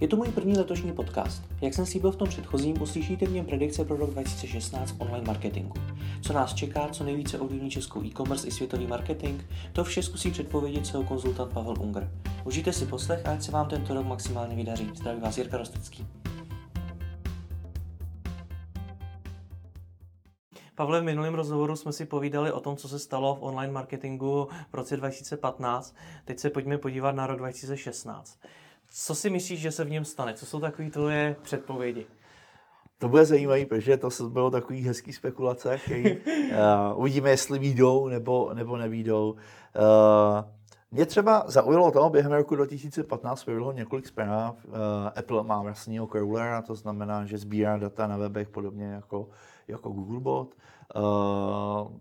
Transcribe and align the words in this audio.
Je 0.00 0.08
to 0.08 0.16
můj 0.16 0.28
první 0.28 0.56
letošní 0.56 0.92
podcast. 0.92 1.42
Jak 1.60 1.74
jsem 1.74 1.86
slíbil 1.86 2.12
v 2.12 2.16
tom 2.16 2.28
předchozím, 2.28 2.82
uslyšíte 2.82 3.26
v 3.26 3.32
něm 3.32 3.44
predikce 3.44 3.84
pro 3.84 3.96
rok 3.96 4.10
2016 4.10 4.94
online 4.98 5.26
marketingu. 5.26 5.74
Co 6.22 6.32
nás 6.32 6.54
čeká, 6.54 6.88
co 6.88 7.04
nejvíce 7.04 7.38
ovlivní 7.38 7.70
českou 7.70 8.04
e-commerce 8.04 8.48
i 8.48 8.50
světový 8.50 8.86
marketing, 8.86 9.42
to 9.72 9.84
vše 9.84 10.02
zkusí 10.02 10.30
předpovědět 10.30 10.86
svého 10.86 11.04
konzultant 11.04 11.52
Pavel 11.52 11.74
Unger. 11.80 12.10
Užijte 12.44 12.72
si 12.72 12.86
poslech 12.86 13.26
a 13.26 13.32
ať 13.32 13.42
se 13.42 13.52
vám 13.52 13.68
tento 13.68 13.94
rok 13.94 14.06
maximálně 14.06 14.56
vydaří. 14.56 14.90
Zdraví 14.94 15.20
vás 15.20 15.38
Jirka 15.38 15.58
Rostecký. 15.58 16.06
Pavle, 20.74 21.00
v 21.00 21.04
minulém 21.04 21.34
rozhovoru 21.34 21.76
jsme 21.76 21.92
si 21.92 22.06
povídali 22.06 22.52
o 22.52 22.60
tom, 22.60 22.76
co 22.76 22.88
se 22.88 22.98
stalo 22.98 23.34
v 23.34 23.42
online 23.42 23.72
marketingu 23.72 24.48
v 24.70 24.74
roce 24.74 24.96
2015. 24.96 25.96
Teď 26.24 26.38
se 26.38 26.50
pojďme 26.50 26.78
podívat 26.78 27.12
na 27.12 27.26
rok 27.26 27.38
2016. 27.38 28.38
Co 28.96 29.14
si 29.14 29.30
myslíš, 29.30 29.60
že 29.60 29.72
se 29.72 29.84
v 29.84 29.90
něm 29.90 30.04
stane? 30.04 30.34
Co 30.34 30.46
jsou 30.46 30.60
takové 30.60 30.90
tvoje 30.90 31.36
předpovědi? 31.42 32.06
To 32.98 33.08
bude 33.08 33.24
zajímavé, 33.24 33.66
protože 33.66 33.96
to 33.96 34.08
bylo 34.28 34.50
takový 34.50 34.82
hezký 34.82 35.12
spekulace, 35.12 35.78
který 35.78 36.16
uh, 36.16 36.18
uvidíme, 36.94 37.30
jestli 37.30 37.58
výjdou 37.58 38.08
nebo, 38.08 38.54
nebo 38.54 38.76
nevídou. 38.76 39.32
Uh, 39.32 39.38
mě 40.90 41.06
třeba 41.06 41.44
zaujalo 41.46 41.90
to, 41.90 42.10
během 42.10 42.32
roku 42.32 42.56
2015 42.56 43.44
bylo 43.44 43.72
několik 43.72 44.06
zpráv. 44.06 44.64
Uh, 44.64 44.72
Apple 45.16 45.42
má 45.42 45.62
vlastního 45.62 46.06
crawlera, 46.06 46.62
to 46.62 46.74
znamená, 46.74 47.26
že 47.26 47.38
sbírá 47.38 47.78
data 47.78 48.06
na 48.06 48.16
webech 48.16 48.48
podobně 48.48 48.86
jako, 48.86 49.28
jako 49.68 49.90
Googlebot. 49.90 50.54
Uh, 50.96 51.02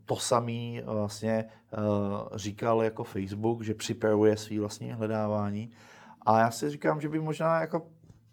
to 0.06 0.16
samý 0.16 0.82
vlastně 0.86 1.46
uh, 1.78 2.38
říkal 2.38 2.84
jako 2.84 3.04
Facebook, 3.04 3.62
že 3.62 3.74
připravuje 3.74 4.38
svý 4.38 4.60
vlastní 4.60 4.92
hledávání. 4.92 5.72
A 6.26 6.40
já 6.40 6.52
si 6.52 6.70
říkám, 6.70 7.02
že 7.02 7.10
by 7.10 7.20
možná 7.20 7.62
jako 7.62 7.88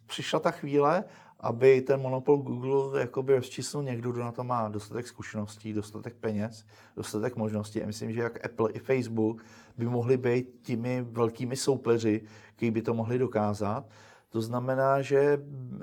přišla 0.07 0.41
ta 0.41 0.51
chvíle, 0.51 1.05
aby 1.41 1.80
ten 1.80 2.01
monopol 2.01 2.37
Google 2.37 3.01
jakoby 3.01 3.37
rozčíslil 3.37 3.83
někdo, 3.83 4.13
kdo 4.13 4.24
na 4.24 4.33
to 4.33 4.45
má 4.45 4.69
dostatek 4.69 5.07
zkušeností, 5.07 5.73
dostatek 5.73 6.15
peněz, 6.15 6.65
dostatek 6.96 7.37
možností. 7.37 7.83
A 7.83 7.87
myslím, 7.87 8.13
že 8.13 8.21
jak 8.21 8.45
Apple 8.45 8.71
i 8.73 8.79
Facebook 8.79 9.43
by 9.79 9.87
mohli 9.87 10.16
být 10.16 10.61
těmi 10.63 11.02
velkými 11.02 11.57
soupeři, 11.57 12.23
kteří 12.57 12.71
by 12.71 12.83
to 12.83 12.95
mohli 12.95 13.18
dokázat. 13.18 13.88
To 14.30 14.41
znamená, 14.41 15.02
že 15.02 15.38
uh, 15.38 15.83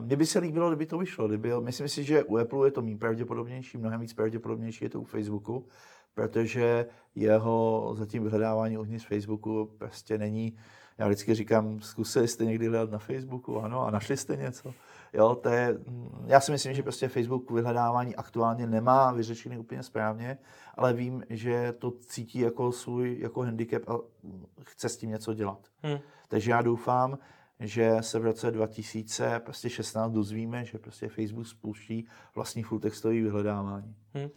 mně 0.00 0.16
by 0.16 0.26
se 0.26 0.38
líbilo, 0.38 0.68
kdyby 0.68 0.86
to 0.86 0.98
vyšlo. 0.98 1.28
Kdyby, 1.28 1.52
myslím 1.60 1.88
si, 1.88 2.04
že 2.04 2.24
u 2.24 2.36
Apple 2.36 2.66
je 2.66 2.70
to 2.70 2.82
méně 2.82 2.96
pravděpodobnější, 2.96 3.78
mnohem 3.78 4.00
víc 4.00 4.12
pravděpodobnější 4.12 4.84
je 4.84 4.90
to 4.90 5.00
u 5.00 5.04
Facebooku, 5.04 5.66
protože 6.14 6.86
jeho 7.14 7.90
zatím 7.98 8.22
vyhledávání 8.22 8.78
uvnitř 8.78 9.06
Facebooku 9.06 9.70
prostě 9.78 10.18
není 10.18 10.56
já 10.98 11.06
vždycky 11.06 11.34
říkám, 11.34 11.80
zkusili 11.80 12.28
jste 12.28 12.44
někdy 12.44 12.68
hledat 12.68 12.90
na 12.90 12.98
Facebooku, 12.98 13.60
ano, 13.60 13.86
a 13.86 13.90
našli 13.90 14.16
jste 14.16 14.36
něco. 14.36 14.74
Jo, 15.12 15.34
to 15.34 15.48
je, 15.48 15.78
já 16.26 16.40
si 16.40 16.52
myslím, 16.52 16.74
že 16.74 16.82
prostě 16.82 17.08
Facebook 17.08 17.50
vyhledávání 17.50 18.16
aktuálně 18.16 18.66
nemá 18.66 19.12
vyřešený 19.12 19.58
úplně 19.58 19.82
správně, 19.82 20.38
ale 20.74 20.92
vím, 20.92 21.24
že 21.30 21.72
to 21.78 21.90
cítí 21.90 22.38
jako 22.38 22.72
svůj 22.72 23.18
jako 23.20 23.40
handicap 23.42 23.82
a 23.88 23.98
chce 24.64 24.88
s 24.88 24.96
tím 24.96 25.10
něco 25.10 25.34
dělat. 25.34 25.58
Hmm. 25.82 25.98
Takže 26.28 26.50
já 26.50 26.62
doufám, 26.62 27.18
že 27.60 27.96
se 28.00 28.18
v 28.18 28.24
roce 28.24 28.50
2016 28.50 29.42
prostě 29.42 29.68
dozvíme, 30.08 30.64
že 30.64 30.78
prostě 30.78 31.08
Facebook 31.08 31.46
spouští 31.46 32.06
vlastní 32.34 32.62
full 32.62 32.80
textový 32.80 33.22
vyhledávání. 33.22 33.94
Hmm. 34.14 34.28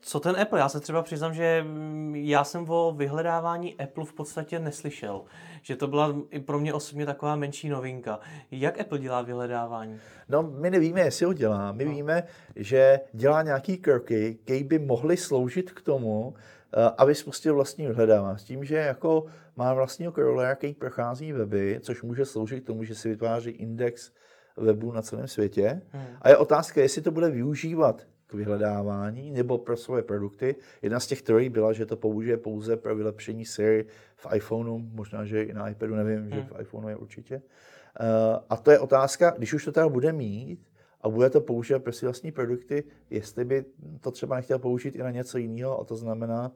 Co 0.00 0.20
ten 0.20 0.40
Apple? 0.40 0.58
Já 0.58 0.68
se 0.68 0.80
třeba 0.80 1.02
přiznám, 1.02 1.34
že 1.34 1.64
mm, 1.66 2.14
já 2.16 2.44
jsem 2.44 2.70
o 2.70 2.94
vyhledávání 2.96 3.80
Apple 3.80 4.04
v 4.04 4.12
podstatě 4.12 4.58
neslyšel. 4.58 5.22
Že 5.62 5.76
to 5.76 5.86
byla 5.86 6.14
i 6.30 6.40
pro 6.40 6.58
mě 6.58 6.74
osobně 6.74 7.06
taková 7.06 7.36
menší 7.36 7.68
novinka. 7.68 8.20
Jak 8.50 8.80
Apple 8.80 8.98
dělá 8.98 9.22
vyhledávání? 9.22 10.00
No, 10.28 10.42
my 10.42 10.70
nevíme, 10.70 11.00
jestli 11.00 11.26
ho 11.26 11.32
dělá. 11.32 11.72
My 11.72 11.84
no. 11.84 11.90
víme, 11.90 12.22
že 12.56 13.00
dělá 13.12 13.42
nějaký 13.42 13.78
kroky, 13.78 14.38
které 14.44 14.64
by 14.64 14.78
mohly 14.78 15.16
sloužit 15.16 15.72
k 15.72 15.80
tomu, 15.80 16.34
eh, 16.36 16.90
aby 16.98 17.14
spustil 17.14 17.54
vlastní 17.54 17.86
vyhledávání. 17.86 18.38
S 18.38 18.44
tím, 18.44 18.64
že 18.64 18.76
jako 18.76 19.26
má 19.56 19.74
vlastního 19.74 20.12
crawlera, 20.12 20.54
který 20.54 20.74
prochází 20.74 21.32
weby, 21.32 21.78
což 21.82 22.02
může 22.02 22.24
sloužit 22.24 22.64
k 22.64 22.66
tomu, 22.66 22.84
že 22.84 22.94
si 22.94 23.08
vytváří 23.08 23.50
index 23.50 24.12
webů 24.56 24.92
na 24.92 25.02
celém 25.02 25.28
světě. 25.28 25.82
Hmm. 25.90 26.04
A 26.22 26.28
je 26.28 26.36
otázka, 26.36 26.80
jestli 26.80 27.02
to 27.02 27.10
bude 27.10 27.30
využívat 27.30 28.02
k 28.28 28.34
vyhledávání 28.34 29.30
nebo 29.30 29.58
pro 29.58 29.76
svoje 29.76 30.02
produkty. 30.02 30.56
Jedna 30.82 31.00
z 31.00 31.06
těch 31.06 31.22
teorií 31.22 31.48
byla, 31.48 31.72
že 31.72 31.86
to 31.86 31.96
použije 31.96 32.36
pouze 32.36 32.76
pro 32.76 32.96
vylepšení 32.96 33.44
Siri 33.44 33.86
v 34.16 34.26
iPhoneu, 34.34 34.78
možná, 34.78 35.24
že 35.24 35.42
i 35.42 35.54
na 35.54 35.68
iPadu, 35.68 35.94
nevím, 35.94 36.20
hmm. 36.20 36.30
že 36.30 36.40
v 36.40 36.60
iPhoneu 36.60 36.88
je 36.88 36.96
určitě. 36.96 37.36
Uh, 37.36 38.44
a 38.50 38.56
to 38.56 38.70
je 38.70 38.78
otázka, 38.78 39.30
když 39.30 39.54
už 39.54 39.64
to 39.64 39.72
teda 39.72 39.88
bude 39.88 40.12
mít 40.12 40.60
a 41.00 41.08
bude 41.08 41.30
to 41.30 41.40
používat 41.40 41.82
pro 41.82 41.92
své 41.92 42.06
vlastní 42.08 42.32
produkty, 42.32 42.84
jestli 43.10 43.44
by 43.44 43.64
to 44.00 44.10
třeba 44.10 44.36
nechtěl 44.36 44.58
použít 44.58 44.94
i 44.94 45.02
na 45.02 45.10
něco 45.10 45.38
jiného, 45.38 45.80
a 45.80 45.84
to 45.84 45.96
znamená 45.96 46.52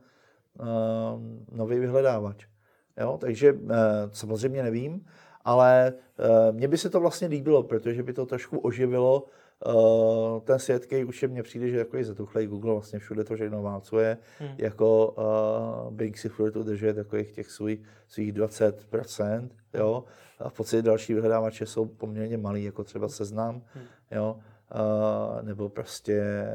uh, 0.60 0.66
nový 1.56 1.78
vyhledávač. 1.78 2.46
Jo? 3.00 3.18
Takže 3.20 3.52
uh, 3.52 3.70
samozřejmě 4.12 4.62
nevím, 4.62 5.06
ale 5.44 5.92
uh, 6.18 6.56
mně 6.56 6.68
by 6.68 6.78
se 6.78 6.90
to 6.90 7.00
vlastně 7.00 7.28
líbilo, 7.28 7.62
protože 7.62 8.02
by 8.02 8.12
to 8.12 8.26
trošku 8.26 8.58
oživilo 8.58 9.24
Uh, 9.24 9.28
ten 10.44 10.58
svět, 10.58 10.86
který 10.86 11.04
už 11.04 11.22
je 11.22 11.28
mně 11.28 11.42
přijde, 11.42 11.68
že 11.68 11.78
jako 11.78 11.96
je 11.96 12.04
zatuchlej, 12.04 12.46
Google 12.46 12.72
vlastně 12.72 12.98
všude 12.98 13.24
to 13.24 13.34
všechno 13.34 13.62
válcuje, 13.62 14.18
hmm. 14.38 14.54
jako 14.58 15.08
uh, 15.86 15.94
Bing 15.94 16.18
si 16.18 16.28
furt 16.28 16.56
udržuje 16.56 16.94
takových 16.94 17.32
těch 17.32 17.50
svých, 17.50 17.80
svých 18.08 18.32
20%, 18.32 19.48
jo, 19.74 20.04
a 20.38 20.48
v 20.48 20.52
podstatě 20.52 20.82
další 20.82 21.14
vyhledávače 21.14 21.66
jsou 21.66 21.84
poměrně 21.84 22.38
malý, 22.38 22.64
jako 22.64 22.84
třeba 22.84 23.08
Seznam, 23.08 23.62
hmm. 23.74 23.84
jo, 24.10 24.36
uh, 24.74 25.42
nebo 25.42 25.68
prostě 25.68 26.46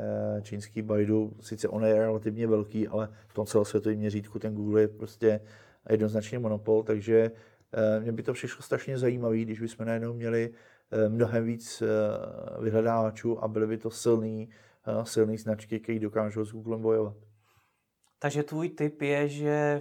čínský 0.42 0.82
Baidu, 0.82 1.34
sice 1.42 1.68
on 1.68 1.86
je 1.86 1.94
relativně 1.94 2.48
velký, 2.48 2.88
ale 2.88 3.10
v 3.28 3.34
tom 3.34 3.46
celosvětovém 3.46 3.98
měřítku 3.98 4.40
ten 4.40 4.56
Google 4.56 4.82
je 4.82 4.88
prostě 4.88 5.40
jednoznačně 5.90 6.40
monopol, 6.40 6.84
takže 6.84 7.32
uh, 7.98 8.04
mě 8.04 8.12
by 8.12 8.24
to 8.24 8.34
přišlo 8.34 8.62
strašně 8.62 8.98
zajímavé, 8.98 9.38
když 9.38 9.60
bychom 9.60 9.86
najednou 9.86 10.14
měli 10.14 10.50
mnohem 11.10 11.46
víc 11.46 11.82
eh, 11.82 11.88
vyhledávačů 12.62 13.44
a 13.44 13.48
byly 13.48 13.68
by 13.68 13.78
to 13.78 13.90
silný, 13.90 14.50
eh, 14.88 15.06
silný 15.06 15.38
značky, 15.38 15.80
které 15.80 16.00
dokážou 16.00 16.46
s 16.46 16.52
Googlem 16.52 16.82
bojovat. 16.82 17.16
Takže 18.20 18.44
tvůj 18.44 18.70
tip 18.70 19.02
je, 19.02 19.30
že 19.30 19.80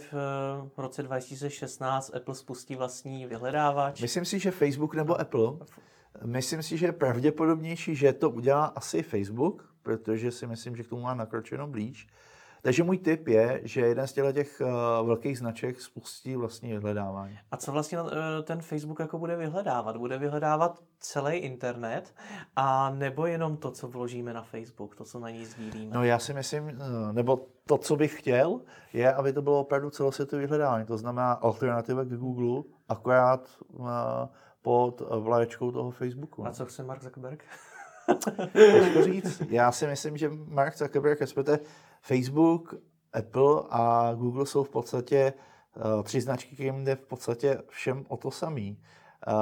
v 0.68 0.78
roce 0.78 1.02
2016 1.02 2.14
Apple 2.14 2.34
spustí 2.34 2.76
vlastní 2.76 3.26
vyhledávač? 3.26 4.00
Myslím 4.00 4.24
si, 4.24 4.38
že 4.38 4.50
Facebook 4.50 4.94
nebo 4.94 5.20
Apple. 5.20 5.52
Myslím 6.24 6.62
si, 6.62 6.78
že 6.78 6.86
je 6.86 6.92
pravděpodobnější, 6.92 7.94
že 7.94 8.12
to 8.12 8.30
udělá 8.30 8.64
asi 8.64 9.02
Facebook, 9.02 9.74
protože 9.82 10.30
si 10.30 10.46
myslím, 10.46 10.76
že 10.76 10.82
k 10.82 10.88
tomu 10.88 11.02
má 11.02 11.14
nakročeno 11.14 11.66
blíž. 11.66 12.08
Takže 12.62 12.82
můj 12.82 12.98
tip 12.98 13.28
je, 13.28 13.60
že 13.64 13.80
jeden 13.80 14.06
z 14.06 14.12
těchto 14.12 14.32
těch 14.32 14.60
uh, 14.60 15.06
velkých 15.06 15.38
značek 15.38 15.80
spustí 15.80 16.36
vlastní 16.36 16.72
vyhledávání. 16.72 17.38
A 17.50 17.56
co 17.56 17.72
vlastně 17.72 18.02
uh, 18.02 18.08
ten 18.44 18.62
Facebook 18.62 19.00
jako 19.00 19.18
bude 19.18 19.36
vyhledávat? 19.36 19.96
Bude 19.96 20.18
vyhledávat 20.18 20.82
celý 21.00 21.36
internet 21.36 22.14
a 22.56 22.90
nebo 22.90 23.26
jenom 23.26 23.56
to, 23.56 23.70
co 23.70 23.88
vložíme 23.88 24.32
na 24.32 24.42
Facebook, 24.42 24.96
to, 24.96 25.04
co 25.04 25.20
na 25.20 25.30
ní 25.30 25.44
sdílíme? 25.46 25.94
No 25.94 26.04
já 26.04 26.18
si 26.18 26.34
myslím, 26.34 26.64
uh, 26.64 27.12
nebo 27.12 27.46
to, 27.66 27.78
co 27.78 27.96
bych 27.96 28.18
chtěl, 28.18 28.60
je, 28.92 29.14
aby 29.14 29.32
to 29.32 29.42
bylo 29.42 29.60
opravdu 29.60 29.90
celosvětové 29.90 30.40
vyhledávání. 30.40 30.86
To 30.86 30.98
znamená 30.98 31.32
alternativa 31.32 32.04
k 32.04 32.08
Google, 32.08 32.62
akorát 32.88 33.48
pod 34.62 35.02
vlaječkou 35.10 35.72
toho 35.72 35.90
Facebooku. 35.90 36.46
A 36.46 36.50
co 36.50 36.66
chce 36.66 36.82
Mark 36.82 37.02
Zuckerberg? 37.02 37.44
Těžko 38.52 39.02
říct. 39.02 39.42
Já 39.48 39.72
si 39.72 39.86
myslím, 39.86 40.16
že 40.16 40.30
Mark 40.48 40.76
Zuckerberg, 40.76 41.20
respektive 41.20 41.58
Facebook, 42.00 42.74
Apple 43.12 43.62
a 43.70 44.14
Google 44.14 44.46
jsou 44.46 44.64
v 44.64 44.68
podstatě 44.68 45.32
uh, 45.76 46.02
tři 46.02 46.20
značky, 46.20 46.54
kterým 46.54 46.84
jde 46.84 46.96
v 46.96 47.06
podstatě 47.06 47.62
všem 47.68 48.04
o 48.08 48.16
to 48.16 48.30
samý. 48.30 48.78
Uh, 49.28 49.32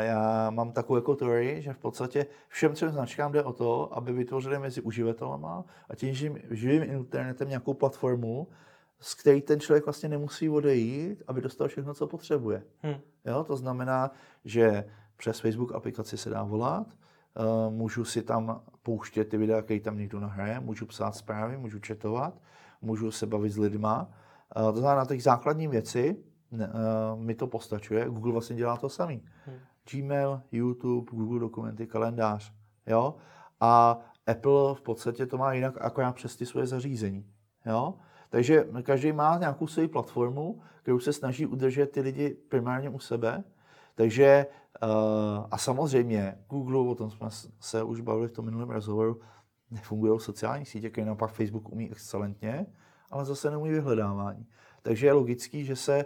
já 0.00 0.50
mám 0.50 0.72
takovou 0.72 0.96
jako 0.96 1.14
teorii, 1.14 1.62
že 1.62 1.72
v 1.72 1.78
podstatě 1.78 2.26
všem 2.48 2.72
třem 2.72 2.90
značkám 2.90 3.32
jde 3.32 3.42
o 3.42 3.52
to, 3.52 3.96
aby 3.96 4.12
vytvořili 4.12 4.58
mezi 4.58 4.80
uživatelama 4.80 5.64
a 5.88 5.94
tím 5.94 6.14
živým 6.50 6.82
internetem 6.82 7.48
nějakou 7.48 7.74
platformu, 7.74 8.48
z 9.00 9.14
který 9.14 9.42
ten 9.42 9.60
člověk 9.60 9.84
vlastně 9.84 10.08
nemusí 10.08 10.48
odejít, 10.48 11.22
aby 11.26 11.40
dostal 11.40 11.68
všechno, 11.68 11.94
co 11.94 12.06
potřebuje. 12.06 12.62
Hmm. 12.82 12.96
Jo, 13.24 13.44
to 13.44 13.56
znamená, 13.56 14.10
že 14.44 14.84
přes 15.16 15.40
Facebook 15.40 15.74
aplikaci 15.74 16.16
se 16.16 16.30
dá 16.30 16.42
volat, 16.42 16.86
můžu 17.70 18.04
si 18.04 18.22
tam 18.22 18.62
pouštět 18.82 19.24
ty 19.24 19.36
videa, 19.36 19.62
které 19.62 19.80
tam 19.80 19.98
někdo 19.98 20.20
nahraje, 20.20 20.60
můžu 20.60 20.86
psát 20.86 21.14
zprávy, 21.14 21.56
můžu 21.56 21.78
četovat, 21.78 22.34
můžu 22.82 23.10
se 23.10 23.26
bavit 23.26 23.50
s 23.50 23.58
lidma. 23.58 24.10
Eh, 24.56 24.72
to 24.72 24.76
znamená, 24.78 25.00
na 25.00 25.06
těch 25.06 25.22
základní 25.22 25.68
věci 25.68 26.16
eh, 26.60 26.68
mi 27.16 27.34
to 27.34 27.46
postačuje. 27.46 28.08
Google 28.08 28.32
vlastně 28.32 28.56
dělá 28.56 28.76
to 28.76 28.88
samý. 28.88 29.22
Hmm. 29.46 29.56
Gmail, 29.90 30.42
YouTube, 30.52 31.10
Google 31.10 31.40
dokumenty, 31.40 31.86
kalendář. 31.86 32.52
Jo? 32.86 33.14
A 33.60 33.98
Apple 34.26 34.74
v 34.74 34.80
podstatě 34.80 35.26
to 35.26 35.38
má 35.38 35.52
jinak 35.52 35.74
akorát 35.80 36.12
přes 36.12 36.36
ty 36.36 36.46
svoje 36.46 36.66
zařízení. 36.66 37.26
Jo? 37.66 37.94
Takže 38.30 38.66
každý 38.82 39.12
má 39.12 39.38
nějakou 39.38 39.66
svou 39.66 39.88
platformu, 39.88 40.62
kterou 40.82 40.98
se 40.98 41.12
snaží 41.12 41.46
udržet 41.46 41.86
ty 41.90 42.00
lidi 42.00 42.36
primárně 42.48 42.90
u 42.90 42.98
sebe 42.98 43.44
Takže 43.94 44.46
uh, 44.82 45.46
a 45.50 45.58
samozřejmě 45.58 46.38
Google, 46.48 46.90
o 46.90 46.94
tom 46.94 47.10
jsme 47.10 47.28
se 47.60 47.82
už 47.82 48.00
bavili 48.00 48.28
v 48.28 48.32
tom 48.32 48.44
minulém 48.44 48.70
rozhovoru, 48.70 49.20
nefungují 49.70 50.20
sociální 50.20 50.66
sítě, 50.66 50.90
které 50.90 51.06
naopak 51.06 51.32
Facebook 51.32 51.72
umí 51.72 51.90
excelentně, 51.90 52.66
ale 53.10 53.24
zase 53.24 53.50
neumí 53.50 53.70
vyhledávání. 53.70 54.46
Takže 54.82 55.06
je 55.06 55.12
logický, 55.12 55.64
že 55.64 55.76
se 55.76 56.04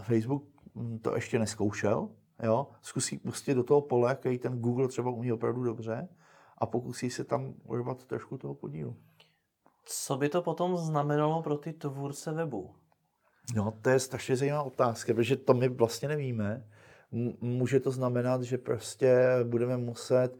Facebook 0.00 0.44
hm, 0.74 0.98
to 0.98 1.14
ještě 1.14 1.38
neskoušel, 1.38 2.08
jo? 2.42 2.68
zkusí 2.82 3.18
pustit 3.18 3.54
do 3.54 3.64
toho 3.64 3.80
pole, 3.80 4.14
který 4.14 4.38
ten 4.38 4.60
Google 4.60 4.88
třeba 4.88 5.10
umí 5.10 5.32
opravdu 5.32 5.62
dobře 5.62 6.08
a 6.58 6.66
pokusí 6.66 7.10
se 7.10 7.24
tam 7.24 7.54
urvat 7.64 8.04
trošku 8.04 8.38
toho 8.38 8.54
podílu. 8.54 8.96
Co 9.84 10.16
by 10.16 10.28
to 10.28 10.42
potom 10.42 10.76
znamenalo 10.76 11.42
pro 11.42 11.56
ty 11.56 11.72
tvůrce 11.72 12.32
webu? 12.32 12.74
No, 13.54 13.74
to 13.82 13.90
je 13.90 14.00
strašně 14.00 14.36
zajímavá 14.36 14.62
otázka, 14.62 15.14
protože 15.14 15.36
to 15.36 15.54
my 15.54 15.68
vlastně 15.68 16.08
nevíme. 16.08 16.68
Může 17.40 17.80
to 17.80 17.90
znamenat, 17.90 18.42
že 18.42 18.58
prostě 18.58 19.26
budeme 19.44 19.76
muset 19.76 20.38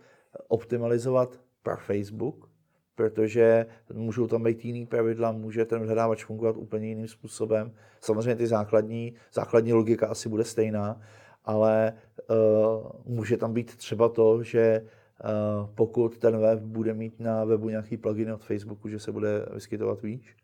optimalizovat 0.48 1.40
pro 1.62 1.76
Facebook, 1.76 2.48
protože 2.94 3.66
můžou 3.92 4.26
tam 4.26 4.42
být 4.42 4.64
jiný 4.64 4.86
pravidla, 4.86 5.32
může 5.32 5.64
ten 5.64 5.80
vyhledávač 5.80 6.24
fungovat 6.24 6.56
úplně 6.56 6.88
jiným 6.88 7.08
způsobem. 7.08 7.72
Samozřejmě 8.00 8.36
ty 8.36 8.46
základní, 8.46 9.14
základní 9.32 9.72
logika 9.72 10.06
asi 10.06 10.28
bude 10.28 10.44
stejná, 10.44 11.00
ale 11.44 11.92
uh, 12.30 12.90
může 13.04 13.36
tam 13.36 13.52
být 13.52 13.76
třeba 13.76 14.08
to, 14.08 14.42
že 14.42 14.82
uh, 14.82 15.70
pokud 15.74 16.18
ten 16.18 16.38
web 16.38 16.60
bude 16.60 16.94
mít 16.94 17.20
na 17.20 17.44
webu 17.44 17.68
nějaký 17.68 17.96
plugin 17.96 18.32
od 18.32 18.44
Facebooku, 18.44 18.88
že 18.88 18.98
se 18.98 19.12
bude 19.12 19.46
vyskytovat 19.54 20.02
výš, 20.02 20.36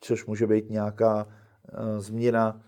což 0.00 0.26
může 0.26 0.46
být 0.46 0.70
nějaká 0.70 1.26
uh, 1.26 1.98
změna 1.98 2.62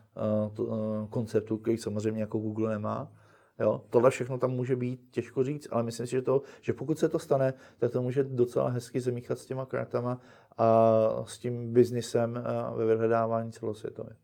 uh, 0.59 0.69
uh, 0.69 1.09
konceptu, 1.09 1.59
který 1.59 1.79
samozřejmě 1.79 2.21
jako 2.21 2.39
Google 2.39 2.71
nemá. 2.71 3.13
Jo? 3.59 3.85
Tohle 3.91 4.11
všechno 4.11 4.39
tam 4.39 4.51
může 4.51 4.77
být, 4.77 5.09
těžko 5.11 5.45
říct, 5.45 5.69
ale 5.71 5.83
myslím 5.83 6.07
si, 6.07 6.11
že, 6.11 6.23
to, 6.23 6.43
že 6.61 6.73
pokud 6.73 6.99
se 6.99 7.09
to 7.09 7.19
stane, 7.19 7.55
tak 7.79 7.93
to 7.93 8.03
může 8.03 8.25
docela 8.25 8.69
hezky 8.69 9.01
zamíchat 9.01 9.39
s 9.39 9.47
těma 9.47 9.67
kartama 9.67 10.21
a 10.59 11.25
s 11.27 11.39
tím 11.39 11.73
biznisem 11.73 12.45
ve 12.77 12.87
vyhledávání 12.87 13.53
celosvětově. 13.53 14.17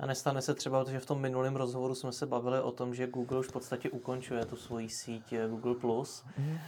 A 0.00 0.06
nestane 0.06 0.42
se 0.42 0.54
třeba, 0.54 0.84
protože 0.84 1.00
v 1.00 1.06
tom 1.06 1.20
minulém 1.20 1.56
rozhovoru 1.56 1.94
jsme 1.94 2.12
se 2.12 2.26
bavili 2.26 2.60
o 2.60 2.72
tom, 2.72 2.94
že 2.94 3.06
Google 3.06 3.38
už 3.38 3.48
v 3.48 3.52
podstatě 3.52 3.90
ukončuje 3.90 4.44
tu 4.44 4.56
svoji 4.56 4.88
síť 4.88 5.32
eh, 5.32 5.48
Google+. 5.48 5.74
Mm. 6.38 6.58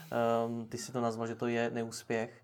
Um, 0.46 0.66
ty 0.66 0.78
si 0.78 0.92
to 0.92 1.00
nazval, 1.00 1.26
že 1.26 1.34
to 1.34 1.46
je 1.46 1.70
neúspěch. 1.70 2.42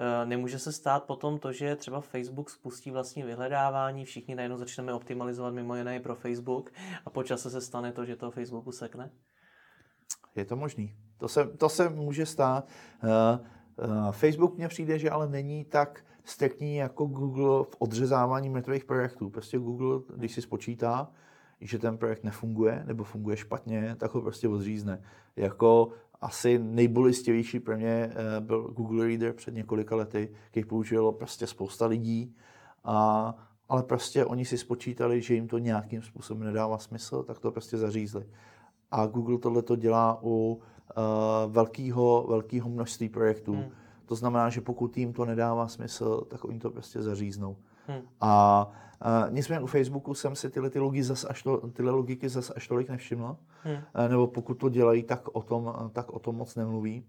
Uh, 0.00 0.28
nemůže 0.28 0.58
se 0.58 0.72
stát 0.72 1.04
potom 1.04 1.38
to, 1.38 1.52
že 1.52 1.76
třeba 1.76 2.00
Facebook 2.00 2.50
spustí 2.50 2.90
vlastní 2.90 3.22
vyhledávání, 3.22 4.04
všichni 4.04 4.34
najednou 4.34 4.56
začneme 4.56 4.92
optimalizovat 4.92 5.54
mimo 5.54 5.76
jiné 5.76 6.00
pro 6.00 6.14
Facebook 6.14 6.70
a 7.04 7.10
po 7.10 7.22
čase 7.22 7.50
se 7.50 7.60
stane 7.60 7.92
to, 7.92 8.04
že 8.04 8.16
to 8.16 8.30
Facebooku 8.30 8.72
sekne? 8.72 9.10
Je 10.36 10.44
to 10.44 10.56
možný. 10.56 10.96
To 11.18 11.28
se, 11.28 11.46
to 11.46 11.68
se 11.68 11.88
může 11.88 12.26
stát. 12.26 12.68
Uh, 13.02 13.10
uh, 13.88 14.10
Facebook 14.10 14.56
mně 14.56 14.68
přijde, 14.68 14.98
že 14.98 15.10
ale 15.10 15.28
není 15.28 15.64
tak 15.64 16.04
striktní 16.24 16.76
jako 16.76 17.04
Google 17.06 17.64
v 17.64 17.76
odřezávání 17.78 18.50
mrtvých 18.50 18.84
projektů. 18.84 19.30
Prostě 19.30 19.58
Google, 19.58 20.00
když 20.16 20.32
si 20.32 20.42
spočítá, 20.42 21.10
že 21.60 21.78
ten 21.78 21.98
projekt 21.98 22.24
nefunguje 22.24 22.82
nebo 22.86 23.04
funguje 23.04 23.36
špatně, 23.36 23.96
tak 23.98 24.14
ho 24.14 24.22
prostě 24.22 24.48
odřízne. 24.48 25.02
Jako 25.36 25.92
asi 26.24 26.58
nejbolistivější 26.58 27.60
pro 27.60 27.76
mě 27.76 28.10
eh, 28.10 28.40
byl 28.40 28.62
Google 28.62 29.06
Reader 29.06 29.32
před 29.32 29.54
několika 29.54 29.96
lety, 29.96 30.28
který 30.50 30.66
použilo 30.66 31.12
prostě 31.12 31.46
spousta 31.46 31.86
lidí, 31.86 32.34
a, 32.84 33.34
ale 33.68 33.82
prostě 33.82 34.24
oni 34.24 34.44
si 34.44 34.58
spočítali, 34.58 35.22
že 35.22 35.34
jim 35.34 35.48
to 35.48 35.58
nějakým 35.58 36.02
způsobem 36.02 36.46
nedává 36.46 36.78
smysl, 36.78 37.22
tak 37.22 37.38
to 37.38 37.52
prostě 37.52 37.76
zařízli. 37.76 38.26
A 38.90 39.06
Google 39.06 39.38
tohle 39.38 39.62
to 39.62 39.76
dělá 39.76 40.18
u 40.22 40.54
uh, 40.54 41.52
velkého, 41.52 42.26
velkého 42.28 42.68
množství 42.68 43.08
projektů. 43.08 43.52
Hmm 43.52 43.70
to 44.06 44.14
znamená, 44.14 44.50
že 44.50 44.60
pokud 44.60 44.96
jim 44.96 45.12
to 45.12 45.24
nedává 45.24 45.68
smysl, 45.68 46.20
tak 46.28 46.44
oni 46.44 46.58
to 46.58 46.70
prostě 46.70 47.02
zaříznou. 47.02 47.56
Hmm. 47.86 48.02
A, 48.20 48.30
a 49.00 49.28
nicméně 49.28 49.60
u 49.60 49.66
Facebooku 49.66 50.14
jsem 50.14 50.36
si 50.36 50.50
tyhle, 50.50 50.70
ty 50.70 50.78
logiky 50.78 51.02
zas 51.02 51.24
až 51.24 51.42
to, 51.42 51.68
tyhle 51.70 51.92
logiky 51.92 52.28
zas 52.28 52.52
až 52.56 52.68
tolik 52.68 52.88
nevšiml. 52.88 53.36
Hmm. 53.62 54.08
Nebo 54.08 54.26
pokud 54.26 54.54
to 54.54 54.68
dělají, 54.68 55.02
tak 55.02 55.28
o 55.32 55.42
tom, 55.42 55.90
tak 55.92 56.10
o 56.10 56.18
tom 56.18 56.36
moc 56.36 56.56
nemluví. 56.56 57.06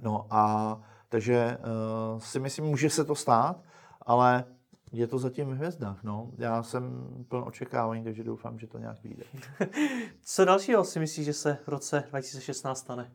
No 0.00 0.26
a 0.30 0.80
takže 1.08 1.58
uh, 1.58 2.20
si 2.20 2.40
myslím, 2.40 2.64
může 2.64 2.90
se 2.90 3.04
to 3.04 3.14
stát, 3.14 3.62
ale 4.02 4.44
je 4.92 5.06
to 5.06 5.18
zatím 5.18 5.48
v 5.48 5.56
hvězdách. 5.56 6.02
No. 6.02 6.30
Já 6.38 6.62
jsem 6.62 7.08
pln 7.28 7.44
očekávání, 7.46 8.04
takže 8.04 8.24
doufám, 8.24 8.58
že 8.58 8.66
to 8.66 8.78
nějak 8.78 9.02
vyjde. 9.02 9.24
Co 10.22 10.44
dalšího 10.44 10.84
si 10.84 10.98
myslíš, 10.98 11.26
že 11.26 11.32
se 11.32 11.58
v 11.64 11.68
roce 11.68 12.04
2016 12.08 12.78
stane? 12.78 13.12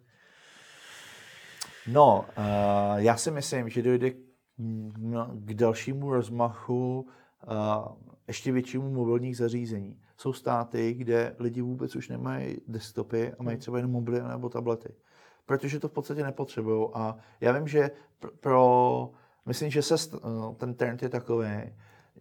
No, 1.88 2.26
uh, 2.38 2.44
já 2.96 3.18
si 3.18 3.32
myslím, 3.32 3.70
že 3.70 3.82
dojde 3.82 4.12
k, 4.12 4.18
k 5.34 5.54
dalšímu 5.54 6.14
rozmachu 6.14 7.08
ještě 8.28 8.52
většímu 8.52 8.92
mobilních 8.92 9.38
zařízení. 9.38 10.00
Jsou 10.18 10.34
státy, 10.34 10.94
kde 10.94 11.36
lidi 11.40 11.62
vůbec 11.62 11.96
už 11.96 12.10
nemají 12.10 12.58
desktopy 12.68 13.34
a 13.40 13.44
mají 13.44 13.56
hmm. 13.56 13.60
třeba 13.60 13.78
jen 13.78 13.92
mobily 13.92 14.22
nebo 14.30 14.50
tablety. 14.50 14.90
Protože 15.46 15.80
to 15.80 15.88
v 15.88 15.92
podstatě 15.92 16.24
nepotřebují. 16.24 16.88
A 16.94 17.18
já 17.42 17.52
vím, 17.52 17.68
že 17.68 17.92
pro, 18.40 19.12
myslím, 19.46 19.70
že 19.70 19.82
se 19.82 19.96
uh, 20.18 20.56
ten 20.56 20.74
trend 20.74 21.04
je 21.04 21.10
takový, 21.10 21.48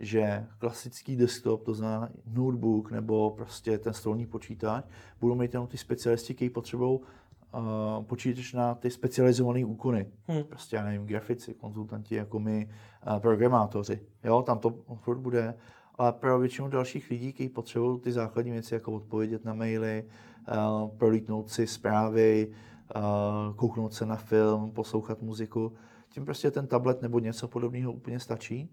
že 0.00 0.46
klasický 0.58 1.16
desktop, 1.16 1.64
to 1.64 1.74
znamená 1.74 2.08
notebook 2.26 2.90
nebo 2.90 3.30
prostě 3.30 3.78
ten 3.78 3.92
stolní 3.92 4.26
počítač, 4.26 4.84
budou 5.20 5.34
mít 5.34 5.54
jenom 5.54 5.66
ty 5.66 5.78
specialisti, 5.78 6.34
kteří 6.34 6.50
potřebují 6.50 7.00
uh, 7.56 8.04
počítač 8.04 8.52
na 8.52 8.74
ty 8.74 8.90
specializované 8.90 9.64
úkony. 9.64 10.06
Hmm. 10.26 10.44
Prostě, 10.44 10.76
já 10.76 10.84
nevím, 10.84 11.06
grafici, 11.06 11.54
konzultanti 11.54 12.14
jako 12.14 12.38
my, 12.38 12.68
uh, 13.06 13.18
programátoři. 13.18 14.00
Jo, 14.24 14.42
tam 14.42 14.58
to 14.58 14.74
furt 14.94 15.18
bude. 15.18 15.54
Ale 15.98 16.12
pro 16.12 16.38
většinu 16.38 16.68
dalších 16.68 17.10
lidí, 17.10 17.32
kteří 17.32 17.48
potřebují 17.48 18.00
ty 18.00 18.12
základní 18.12 18.50
věci, 18.52 18.74
jako 18.74 18.92
odpovědět 18.92 19.44
na 19.44 19.54
maily, 19.54 20.04
uh, 20.04 20.90
prolítnout 20.90 21.50
si 21.50 21.66
zprávy, 21.66 22.52
uh, 22.96 23.54
kouknout 23.54 23.94
se 23.94 24.06
na 24.06 24.16
film, 24.16 24.70
poslouchat 24.70 25.22
muziku, 25.22 25.72
tím 26.08 26.24
prostě 26.24 26.50
ten 26.50 26.66
tablet 26.66 27.02
nebo 27.02 27.18
něco 27.18 27.48
podobného 27.48 27.92
úplně 27.92 28.20
stačí. 28.20 28.70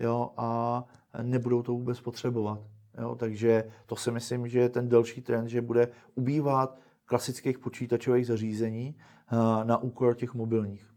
Jo, 0.00 0.30
a 0.36 0.84
nebudou 1.22 1.62
to 1.62 1.72
vůbec 1.72 2.00
potřebovat. 2.00 2.60
Jo, 3.00 3.14
takže 3.14 3.64
to 3.86 3.96
si 3.96 4.10
myslím, 4.10 4.48
že 4.48 4.58
je 4.58 4.68
ten 4.68 4.88
další 4.88 5.22
trend, 5.22 5.48
že 5.48 5.60
bude 5.60 5.88
ubývat 6.14 6.78
klasických 7.04 7.58
počítačových 7.58 8.26
zařízení 8.26 8.96
eh, 8.96 9.64
na 9.64 9.78
úkor 9.78 10.14
těch 10.14 10.34
mobilních. 10.34 10.94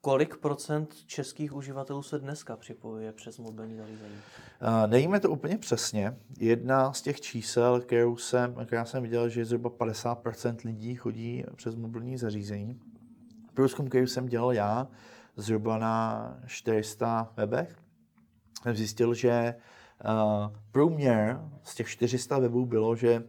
Kolik 0.00 0.36
procent 0.36 0.94
českých 0.94 1.54
uživatelů 1.54 2.02
se 2.02 2.18
dneska 2.18 2.56
připojuje 2.56 3.12
přes 3.12 3.38
mobilní 3.38 3.76
zařízení? 3.76 4.14
Eh, 4.60 4.86
nevíme 4.86 5.20
to 5.20 5.30
úplně 5.30 5.58
přesně. 5.58 6.16
Jedna 6.38 6.92
z 6.92 7.02
těch 7.02 7.20
čísel, 7.20 7.80
kterou 7.80 8.16
jsem, 8.16 8.54
která 8.66 8.84
jsem 8.84 9.02
viděl, 9.02 9.28
že 9.28 9.44
zhruba 9.44 9.70
50% 9.70 10.56
lidí 10.64 10.94
chodí 10.94 11.44
přes 11.56 11.74
mobilní 11.74 12.16
zařízení. 12.18 12.80
Průzkum, 13.54 13.88
který 13.88 14.06
jsem 14.06 14.26
dělal 14.26 14.52
já, 14.52 14.88
zhruba 15.36 15.78
na 15.78 16.36
400 16.46 17.32
webech, 17.36 17.76
jsem 18.62 18.76
zjistil, 18.76 19.14
že 19.14 19.54
uh, 20.04 20.56
průměr 20.72 21.40
z 21.62 21.74
těch 21.74 21.88
400 21.88 22.38
webů 22.38 22.66
bylo, 22.66 22.96
že 22.96 23.22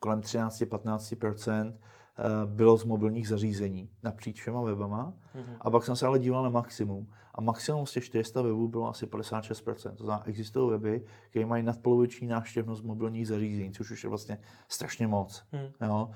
kolem 0.00 0.20
13-15% 0.20 1.72
eh, 1.72 2.22
bylo 2.46 2.76
z 2.76 2.84
mobilních 2.84 3.28
zařízení 3.28 3.90
napříč 4.02 4.40
všema 4.40 4.62
webama. 4.62 5.12
Mm-hmm. 5.34 5.56
A 5.60 5.70
pak 5.70 5.84
jsem 5.84 5.96
se 5.96 6.06
ale 6.06 6.18
díval 6.18 6.42
na 6.42 6.50
maximum. 6.50 7.06
A 7.34 7.40
maximum 7.40 7.86
z 7.86 7.92
těch 7.92 8.04
400 8.04 8.42
webů 8.42 8.68
bylo 8.68 8.88
asi 8.88 9.06
56%. 9.06 9.94
To 9.94 10.04
znamená, 10.04 10.26
existují 10.26 10.70
weby, 10.70 11.04
které 11.30 11.46
mají 11.46 11.62
nadpoloviční 11.62 12.28
návštěvnost 12.28 12.84
mobilních 12.84 13.28
zařízení, 13.28 13.72
což 13.72 13.90
už 13.90 14.04
je 14.04 14.10
vlastně 14.10 14.38
strašně 14.68 15.06
moc. 15.06 15.44
Mm. 15.52 15.86
Jo? 15.88 16.10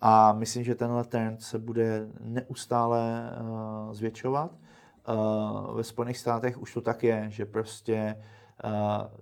A 0.00 0.32
myslím, 0.32 0.64
že 0.64 0.74
tenhle 0.74 1.04
trend 1.04 1.42
se 1.42 1.58
bude 1.58 2.08
neustále 2.20 3.30
uh, 3.40 3.92
zvětšovat. 3.92 4.50
Uh, 5.08 5.76
ve 5.76 5.84
Spojených 5.84 6.18
státech 6.18 6.58
už 6.58 6.74
to 6.74 6.80
tak 6.80 7.02
je, 7.02 7.26
že 7.28 7.46
prostě 7.46 8.16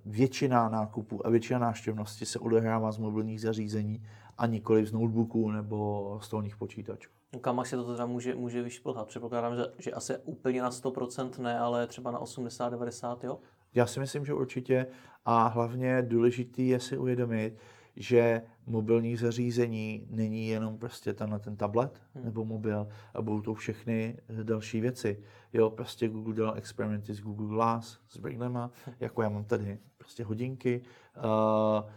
většina 0.05 0.69
nákupů 0.69 1.27
a 1.27 1.29
většina 1.29 1.59
návštěvnosti 1.59 2.25
se 2.25 2.39
odehrává 2.39 2.91
z 2.91 2.97
mobilních 2.97 3.41
zařízení 3.41 4.03
a 4.37 4.45
nikoli 4.45 4.85
z 4.85 4.93
notebooků 4.93 5.51
nebo 5.51 6.19
stolních 6.23 6.57
počítačů. 6.57 7.09
Kam 7.41 7.59
až 7.59 7.69
se 7.69 7.75
to 7.75 7.91
teda 7.91 8.05
může, 8.05 8.35
může 8.35 8.61
vyšplhat? 8.61 9.07
Předpokládám, 9.07 9.55
že, 9.55 9.63
že 9.77 9.91
asi 9.91 10.17
úplně 10.17 10.61
na 10.61 10.69
100% 10.69 11.41
ne, 11.41 11.59
ale 11.59 11.87
třeba 11.87 12.11
na 12.11 12.19
80-90, 12.19 13.17
jo? 13.23 13.39
Já 13.73 13.85
si 13.85 13.99
myslím, 13.99 14.25
že 14.25 14.33
určitě 14.33 14.87
a 15.25 15.47
hlavně 15.47 16.01
důležitý 16.01 16.67
je 16.67 16.79
si 16.79 16.97
uvědomit, 16.97 17.57
že 17.95 18.41
mobilní 18.65 19.17
zařízení 19.17 20.07
není 20.09 20.47
jenom 20.47 20.77
prostě 20.77 21.13
tenhle 21.13 21.39
ten 21.39 21.55
tablet 21.55 22.01
hmm. 22.15 22.25
nebo 22.25 22.45
mobil 22.45 22.87
a 23.13 23.21
budou 23.21 23.41
to 23.41 23.53
všechny 23.53 24.17
další 24.43 24.81
věci. 24.81 25.23
Jo, 25.53 25.69
prostě 25.69 26.09
Google 26.09 26.35
dělal 26.35 26.57
experimenty 26.57 27.13
s 27.13 27.21
Google 27.21 27.47
Glass, 27.47 27.99
s 28.07 28.17
brýlema, 28.17 28.71
hmm. 28.85 28.95
jako 28.99 29.21
já 29.21 29.29
mám 29.29 29.43
tady 29.43 29.79
prostě 29.97 30.23
hodinky. 30.23 30.81
Uh, 31.17 31.89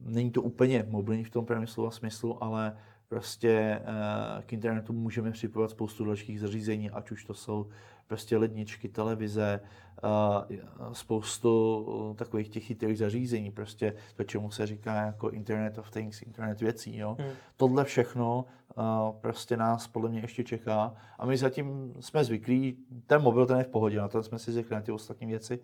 není 0.00 0.30
to 0.30 0.42
úplně 0.42 0.86
mobilní 0.88 1.24
v 1.24 1.30
tom 1.30 1.46
prvním 1.46 1.66
slova 1.66 1.90
smyslu, 1.90 2.44
ale 2.44 2.76
prostě 3.10 3.80
uh, 3.82 4.42
k 4.42 4.52
internetu 4.52 4.92
můžeme 4.92 5.30
připojovat 5.30 5.70
spoustu 5.70 6.04
dalších 6.04 6.40
zařízení, 6.40 6.90
ať 6.90 7.10
už 7.10 7.24
to 7.24 7.34
jsou 7.34 7.66
prostě 8.06 8.36
ledničky, 8.36 8.88
televize, 8.88 9.60
uh, 10.04 10.92
spoustu 10.92 12.14
takových 12.18 12.48
těch 12.48 12.64
chytrých 12.64 12.98
zařízení, 12.98 13.50
prostě 13.50 13.94
to, 14.16 14.24
čemu 14.24 14.50
se 14.50 14.66
říká 14.66 14.94
jako 14.94 15.30
Internet 15.30 15.78
of 15.78 15.90
Things, 15.90 16.22
internet 16.22 16.60
věcí. 16.60 16.96
Jo? 16.96 17.16
Hmm. 17.20 17.30
Tohle 17.56 17.84
všechno 17.84 18.44
uh, 18.74 18.84
prostě 19.20 19.56
nás 19.56 19.86
podle 19.86 20.08
mě 20.08 20.20
ještě 20.20 20.44
čeká 20.44 20.94
a 21.18 21.26
my 21.26 21.36
zatím 21.36 21.94
jsme 22.00 22.24
zvyklí, 22.24 22.76
ten 23.06 23.22
mobil 23.22 23.46
ten 23.46 23.58
je 23.58 23.64
v 23.64 23.68
pohodě, 23.68 23.98
na 23.98 24.08
ten 24.08 24.22
jsme 24.22 24.38
si 24.38 24.52
zvykli, 24.52 24.74
na 24.74 24.82
ty 24.82 24.92
ostatní 24.92 25.26
věci 25.26 25.60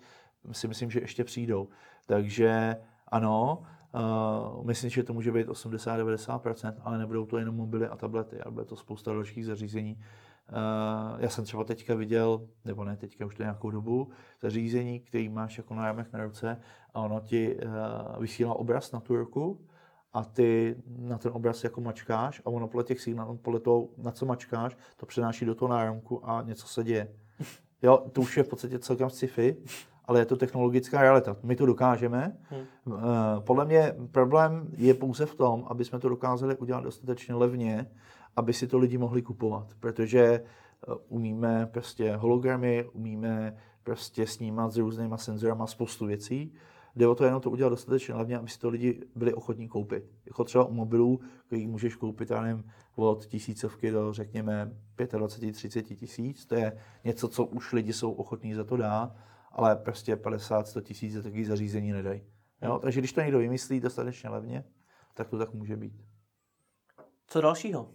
si 0.52 0.68
myslím, 0.68 0.90
že 0.90 1.00
ještě 1.00 1.24
přijdou. 1.24 1.68
Takže 2.06 2.76
ano, 3.08 3.62
Uh, 3.96 4.64
myslím, 4.66 4.90
že 4.90 5.02
to 5.02 5.12
může 5.12 5.32
být 5.32 5.48
80-90%, 5.48 6.74
ale 6.80 6.98
nebudou 6.98 7.26
to 7.26 7.38
jenom 7.38 7.56
mobily 7.56 7.86
a 7.88 7.96
tablety, 7.96 8.40
ale 8.40 8.52
bude 8.52 8.64
to 8.64 8.76
spousta 8.76 9.12
dalších 9.12 9.46
zařízení. 9.46 9.96
Uh, 9.96 11.20
já 11.20 11.28
jsem 11.28 11.44
třeba 11.44 11.64
teďka 11.64 11.94
viděl, 11.94 12.48
nebo 12.64 12.84
ne 12.84 12.96
teďka, 12.96 13.26
už 13.26 13.34
to 13.34 13.42
nějakou 13.42 13.70
dobu, 13.70 14.08
zařízení, 14.42 15.00
který 15.00 15.28
máš 15.28 15.58
jako 15.58 15.74
náramek 15.74 16.12
na 16.12 16.24
ruce 16.24 16.60
a 16.94 17.00
ono 17.00 17.20
ti 17.20 17.56
uh, 17.56 18.20
vysílá 18.20 18.54
obraz 18.54 18.92
na 18.92 19.00
tu 19.00 19.16
ruku 19.16 19.66
a 20.12 20.24
ty 20.24 20.76
na 20.98 21.18
ten 21.18 21.32
obraz 21.34 21.64
jako 21.64 21.80
mačkáš 21.80 22.42
a 22.44 22.46
ono 22.46 22.68
podle 22.68 22.84
těch 22.84 23.00
signálů, 23.00 23.36
podle 23.36 23.60
toho, 23.60 23.88
na 23.96 24.10
co 24.10 24.26
mačkáš, 24.26 24.76
to 24.96 25.06
přenáší 25.06 25.44
do 25.44 25.54
toho 25.54 25.68
náramku 25.68 26.28
a 26.28 26.42
něco 26.42 26.66
se 26.66 26.84
děje. 26.84 27.08
Jo, 27.82 28.06
to 28.12 28.20
už 28.20 28.36
je 28.36 28.42
v 28.42 28.48
podstatě 28.48 28.78
celkem 28.78 29.10
sci-fi 29.10 29.56
ale 30.06 30.20
je 30.20 30.26
to 30.26 30.36
technologická 30.36 31.02
realita. 31.02 31.36
My 31.42 31.56
to 31.56 31.66
dokážeme. 31.66 32.36
Hmm. 32.50 32.64
Eh, 32.88 33.40
podle 33.40 33.64
mě 33.64 33.94
problém 34.10 34.68
je 34.76 34.94
pouze 34.94 35.26
v 35.26 35.34
tom, 35.34 35.64
aby 35.68 35.84
jsme 35.84 35.98
to 35.98 36.08
dokázali 36.08 36.56
udělat 36.56 36.84
dostatečně 36.84 37.34
levně, 37.34 37.90
aby 38.36 38.52
si 38.52 38.66
to 38.66 38.78
lidi 38.78 38.98
mohli 38.98 39.22
kupovat, 39.22 39.74
protože 39.80 40.22
eh, 40.22 40.94
umíme 41.08 41.68
prostě 41.72 42.16
hologramy, 42.16 42.84
umíme 42.92 43.56
prostě 43.82 44.26
snímat 44.26 44.72
s 44.72 44.76
různýma 44.76 45.16
senzorama 45.16 45.66
spoustu 45.66 46.06
věcí. 46.06 46.52
Jde 46.96 47.08
o 47.08 47.14
to 47.14 47.24
jenom 47.24 47.40
to 47.40 47.50
udělat 47.50 47.68
dostatečně 47.68 48.14
levně, 48.14 48.38
aby 48.38 48.48
si 48.48 48.58
to 48.58 48.68
lidi 48.68 49.00
byli 49.14 49.34
ochotní 49.34 49.68
koupit. 49.68 50.04
Jako 50.26 50.44
třeba 50.44 50.64
u 50.64 50.72
mobilů, 50.72 51.20
který 51.46 51.66
můžeš 51.66 51.96
koupit, 51.96 52.30
já 52.30 52.42
nevím, 52.42 52.64
od 52.96 53.26
tisícovky 53.26 53.90
do 53.90 54.12
řekněme 54.12 54.72
25-30 54.98 55.96
tisíc, 55.96 56.46
to 56.46 56.54
je 56.54 56.78
něco, 57.04 57.28
co 57.28 57.44
už 57.44 57.72
lidi 57.72 57.92
jsou 57.92 58.12
ochotní 58.12 58.54
za 58.54 58.64
to 58.64 58.76
dát 58.76 59.16
ale 59.56 59.76
prostě 59.76 60.16
50-100 60.16 60.82
tisíc 60.82 61.14
za 61.14 61.22
takový 61.22 61.44
zařízení 61.44 61.92
nedají. 61.92 62.20
Jo? 62.62 62.70
Hmm. 62.70 62.80
Takže 62.80 63.00
když 63.00 63.12
to 63.12 63.20
někdo 63.20 63.38
vymyslí 63.38 63.80
dostatečně 63.80 64.30
levně, 64.30 64.64
tak 65.14 65.28
to 65.28 65.38
tak 65.38 65.54
může 65.54 65.76
být. 65.76 66.04
Co 67.26 67.40
dalšího? 67.40 67.88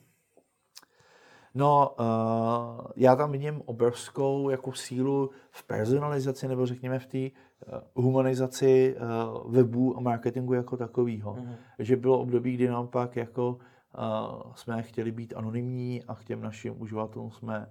No, 1.54 1.96
uh, 2.00 2.86
já 2.96 3.16
tam 3.16 3.32
vidím 3.32 3.62
obrovskou 3.66 4.50
jako 4.50 4.74
sílu 4.74 5.30
v 5.52 5.64
personalizaci 5.64 6.48
nebo 6.48 6.66
řekněme 6.66 7.00
v 7.00 7.08
té 7.08 7.18
uh, 7.18 8.06
humanizaci 8.06 8.96
uh, 8.96 9.54
webu 9.54 9.98
a 9.98 10.00
marketingu 10.00 10.54
jako 10.54 10.78
takového. 10.78 11.34
Mm-hmm. 11.34 11.56
Že 11.80 11.96
bylo 11.96 12.20
období, 12.20 12.54
kdy 12.54 12.68
naopak 12.68 13.16
jako 13.16 13.50
uh, 13.50 14.54
jsme 14.56 14.84
chtěli 14.84 15.12
být 15.12 15.34
anonymní 15.38 16.04
a 16.04 16.16
k 16.16 16.24
těm 16.24 16.42
našim 16.42 16.82
uživatelům 16.82 17.32
jsme 17.32 17.68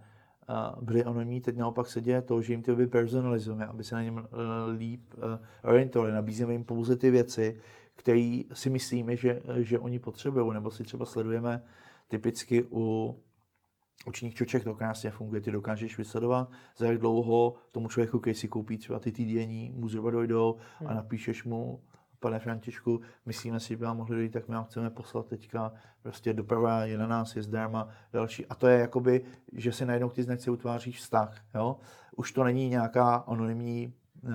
byli 0.81 1.05
anonymní, 1.05 1.41
teď 1.41 1.57
naopak 1.57 1.87
se 1.87 2.01
děje 2.01 2.23
to, 2.23 2.43
že 2.43 2.53
jim 2.53 2.63
ty 2.63 2.71
weby 2.71 2.87
personalizujeme, 2.87 3.67
aby 3.67 3.85
se 3.85 3.95
na 3.95 4.03
něm 4.03 4.19
eh, 4.19 4.71
líp 4.73 5.15
eh, 5.15 5.69
orientovali. 5.69 6.13
Nabízíme 6.13 6.53
jim 6.53 6.65
pouze 6.65 6.97
ty 6.97 7.11
věci, 7.11 7.61
které 7.95 8.43
si 8.53 8.71
myslíme, 8.71 9.17
že, 9.17 9.43
že 9.57 9.79
oni 9.79 9.99
potřebují, 9.99 10.53
nebo 10.55 10.71
si 10.71 10.85
třeba 10.85 11.07
sledujeme 11.07 11.63
typicky 12.09 12.65
u 12.71 13.17
učních 14.07 14.35
čoček 14.35 14.65
to 14.65 14.75
krásně 14.75 15.11
funguje, 15.11 15.41
ty 15.41 15.51
dokážeš 15.51 15.99
vysledovat, 15.99 16.51
za 16.77 16.87
jak 16.87 16.99
dlouho 16.99 17.55
tomu 17.73 17.89
člověku, 17.89 18.19
který 18.19 18.35
si 18.35 18.49
koupí 18.49 18.79
třeba 18.79 18.99
ty 18.99 19.13
týdenní, 19.13 19.73
mu 19.75 19.89
zhruba 19.89 20.11
dojdou 20.11 20.57
a 20.81 20.85
hmm. 20.85 20.97
napíšeš 20.97 21.45
mu 21.45 21.81
pane 22.21 22.39
Františku, 22.39 23.01
myslíme 23.27 23.61
si, 23.61 23.69
že 23.69 23.77
by 23.77 23.85
vám 23.85 23.97
mohli 23.97 24.17
dojít, 24.17 24.33
tak 24.33 24.49
my 24.49 24.55
vám 24.55 24.65
chceme 24.65 24.91
poslat 24.91 25.27
teďka 25.27 25.73
prostě 26.03 26.33
doprava 26.33 26.85
je 26.85 26.99
na 26.99 27.07
nás, 27.07 27.37
je 27.37 27.43
zdarma, 27.43 27.89
další. 28.13 28.47
A 28.47 28.55
to 28.55 28.67
je 28.67 28.79
jakoby, 28.79 29.25
že 29.53 29.73
si 29.73 29.87
najednou 29.87 30.11
ty 30.11 30.23
značce 30.23 30.51
utváříš 30.51 30.99
vztah. 30.99 31.45
Jo? 31.55 31.77
Už 32.17 32.33
to 32.33 32.45
není 32.45 32.69
nějaká 32.69 33.15
anonymní 33.15 33.95
uh, 34.23 34.31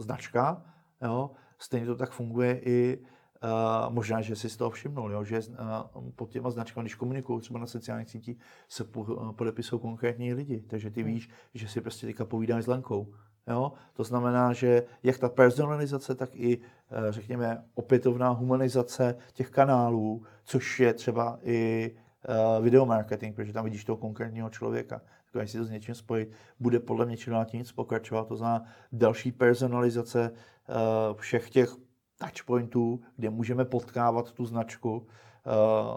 značka, 0.00 0.62
jo? 1.02 1.30
stejně 1.58 1.86
to 1.86 1.96
tak 1.96 2.10
funguje 2.10 2.60
i 2.64 2.98
Uh, 3.44 3.94
možná, 3.94 4.20
že 4.20 4.36
si 4.36 4.50
z 4.50 4.56
toho 4.56 4.70
všimnul, 4.70 5.12
jo, 5.12 5.24
že 5.24 5.38
uh, 5.38 6.10
pod 6.16 6.30
těma 6.30 6.50
značkami, 6.50 6.84
když 6.84 6.94
komunikují 6.94 7.40
třeba 7.40 7.60
na 7.60 7.66
sociálních 7.66 8.10
sítích, 8.10 8.38
se 8.68 8.84
po, 8.84 9.00
uh, 9.00 9.32
podepisují 9.32 9.80
konkrétní 9.80 10.34
lidi, 10.34 10.60
takže 10.60 10.90
ty 10.90 11.02
hmm. 11.02 11.12
víš, 11.12 11.30
že 11.54 11.68
si 11.68 11.80
prostě 11.80 12.06
teďka 12.06 12.24
povídáš 12.24 12.64
s 12.64 12.66
Lenkou. 12.66 13.14
Jo? 13.46 13.72
To 13.94 14.04
znamená, 14.04 14.52
že 14.52 14.82
jak 15.02 15.18
ta 15.18 15.28
personalizace, 15.28 16.14
tak 16.14 16.36
i 16.36 16.60
Eh, 16.90 17.12
řekněme, 17.12 17.64
opětovná 17.74 18.30
humanizace 18.30 19.16
těch 19.32 19.50
kanálů, 19.50 20.22
což 20.44 20.80
je 20.80 20.94
třeba 20.94 21.38
i 21.42 21.90
eh, 22.28 22.62
videomarketing, 22.62 23.36
protože 23.36 23.52
tam 23.52 23.64
vidíš 23.64 23.84
toho 23.84 23.96
konkrétního 23.96 24.50
člověka. 24.50 25.00
Když 25.32 25.50
si 25.50 25.58
to 25.58 25.64
s 25.64 25.70
něčím 25.70 25.94
spojit, 25.94 26.32
bude 26.60 26.80
podle 26.80 27.06
mě 27.06 27.16
čím 27.16 27.34
nic 27.52 27.72
pokračovat. 27.72 28.28
To 28.28 28.36
znamená 28.36 28.64
další 28.92 29.32
personalizace 29.32 30.30
eh, 30.32 30.74
všech 31.14 31.50
těch 31.50 31.70
touchpointů, 32.18 33.00
kde 33.16 33.30
můžeme 33.30 33.64
potkávat 33.64 34.32
tu 34.32 34.44
značku, 34.44 35.06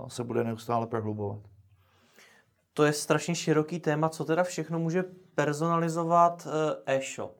se 0.07 0.23
bude 0.23 0.43
neustále 0.43 0.87
prohlubovat. 0.87 1.39
To 2.73 2.83
je 2.83 2.93
strašně 2.93 3.35
široký 3.35 3.79
téma, 3.79 4.09
co 4.09 4.25
teda 4.25 4.43
všechno 4.43 4.79
může 4.79 5.03
personalizovat 5.37 6.47
e-shop. 6.85 7.35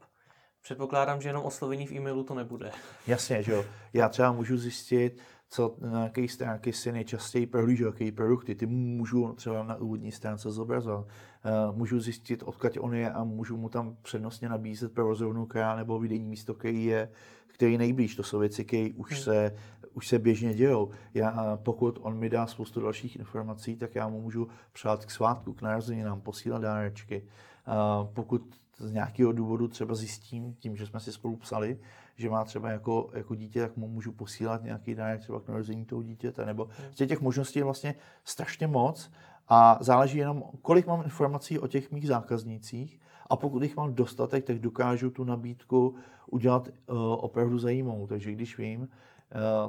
Předpokládám, 0.62 1.22
že 1.22 1.30
jenom 1.30 1.44
oslovení 1.46 1.88
v 1.88 1.92
e-mailu 1.92 2.24
to 2.24 2.34
nebude. 2.34 2.72
Jasně, 3.08 3.44
že 3.44 3.52
jo. 3.52 3.66
Já 3.94 4.10
třeba 4.10 4.32
můžu 4.32 4.58
zjistit, 4.58 5.20
co 5.50 5.76
na 5.80 6.04
jaké 6.04 6.28
stránky 6.28 6.74
si 6.74 6.92
nejčastěji 6.92 7.48
prohlíží, 7.48 7.84
jaké 7.84 8.12
produkty. 8.12 8.56
Ty 8.56 8.66
můžu 8.66 9.34
třeba 9.34 9.64
na 9.64 9.76
úvodní 9.76 10.12
stránce 10.12 10.52
zobrazovat. 10.52 11.06
Uh, 11.06 11.76
můžu 11.76 12.00
zjistit, 12.00 12.44
odkud 12.44 12.78
on 12.80 12.96
je 12.96 13.12
a 13.12 13.24
můžu 13.24 13.58
mu 13.58 13.70
tam 13.70 13.98
přednostně 14.02 14.50
nabízet 14.50 14.94
provozovnu 14.94 15.46
kraja 15.46 15.76
nebo 15.76 16.00
výdejní 16.00 16.28
místo, 16.28 16.54
který 16.54 16.86
je 16.86 17.10
který 17.48 17.78
nejblíž. 17.78 18.16
To 18.16 18.24
jsou 18.24 18.40
věci, 18.40 18.66
které 18.66 18.90
už 18.96 19.12
hmm. 19.12 19.22
se, 19.22 19.56
už 19.94 20.08
se 20.08 20.20
běžně 20.20 20.54
dějou. 20.54 20.90
Já, 21.14 21.60
pokud 21.64 22.00
on 22.02 22.18
mi 22.18 22.30
dá 22.30 22.48
spoustu 22.48 22.82
dalších 22.82 23.16
informací, 23.16 23.76
tak 23.76 23.96
já 23.96 24.08
mu 24.08 24.22
můžu 24.22 24.48
přát 24.72 25.06
k 25.06 25.12
svátku, 25.12 25.54
k 25.54 25.62
narozeninám, 25.62 26.22
posílat 26.22 26.62
dárečky. 26.62 27.24
Uh, 27.68 28.08
pokud 28.14 28.42
z 28.78 28.92
nějakého 28.92 29.32
důvodu 29.32 29.68
třeba 29.68 29.96
zjistím, 29.96 30.54
tím, 30.54 30.76
že 30.76 30.86
jsme 30.88 31.00
si 31.00 31.12
spolu 31.12 31.36
psali, 31.36 31.80
že 32.16 32.30
má 32.30 32.44
třeba 32.44 32.70
jako, 32.70 33.10
jako 33.14 33.36
dítě, 33.36 33.62
tak 33.62 33.78
mu 33.78 33.88
můžu 33.88 34.12
posílat 34.12 34.64
nějaký 34.64 34.96
dárek 34.96 35.22
třeba 35.22 35.40
k 35.40 35.48
narození 35.48 35.86
toho 35.86 36.04
dítěte, 36.04 36.46
nebo 36.46 36.66
hmm. 36.66 37.08
těch 37.08 37.22
možností 37.22 37.60
je 37.60 37.66
vlastně 37.66 37.96
strašně 38.24 38.68
moc 38.68 39.12
a 39.48 39.78
záleží 39.82 40.18
jenom, 40.18 40.44
kolik 40.62 40.88
mám 40.88 41.02
informací 41.04 41.60
o 41.60 41.68
těch 41.68 41.92
mých 41.92 42.08
zákaznících 42.08 43.00
a 43.30 43.36
pokud 43.36 43.64
jich 43.64 43.76
mám 43.76 43.94
dostatek, 43.94 44.46
tak 44.46 44.60
dokážu 44.60 45.10
tu 45.10 45.24
nabídku 45.24 45.96
udělat 46.32 46.68
uh, 46.68 46.98
opravdu 46.98 47.60
zajímavou. 47.60 48.08
Takže 48.08 48.32
když 48.32 48.58
vím, 48.58 48.82
uh, 48.82 48.88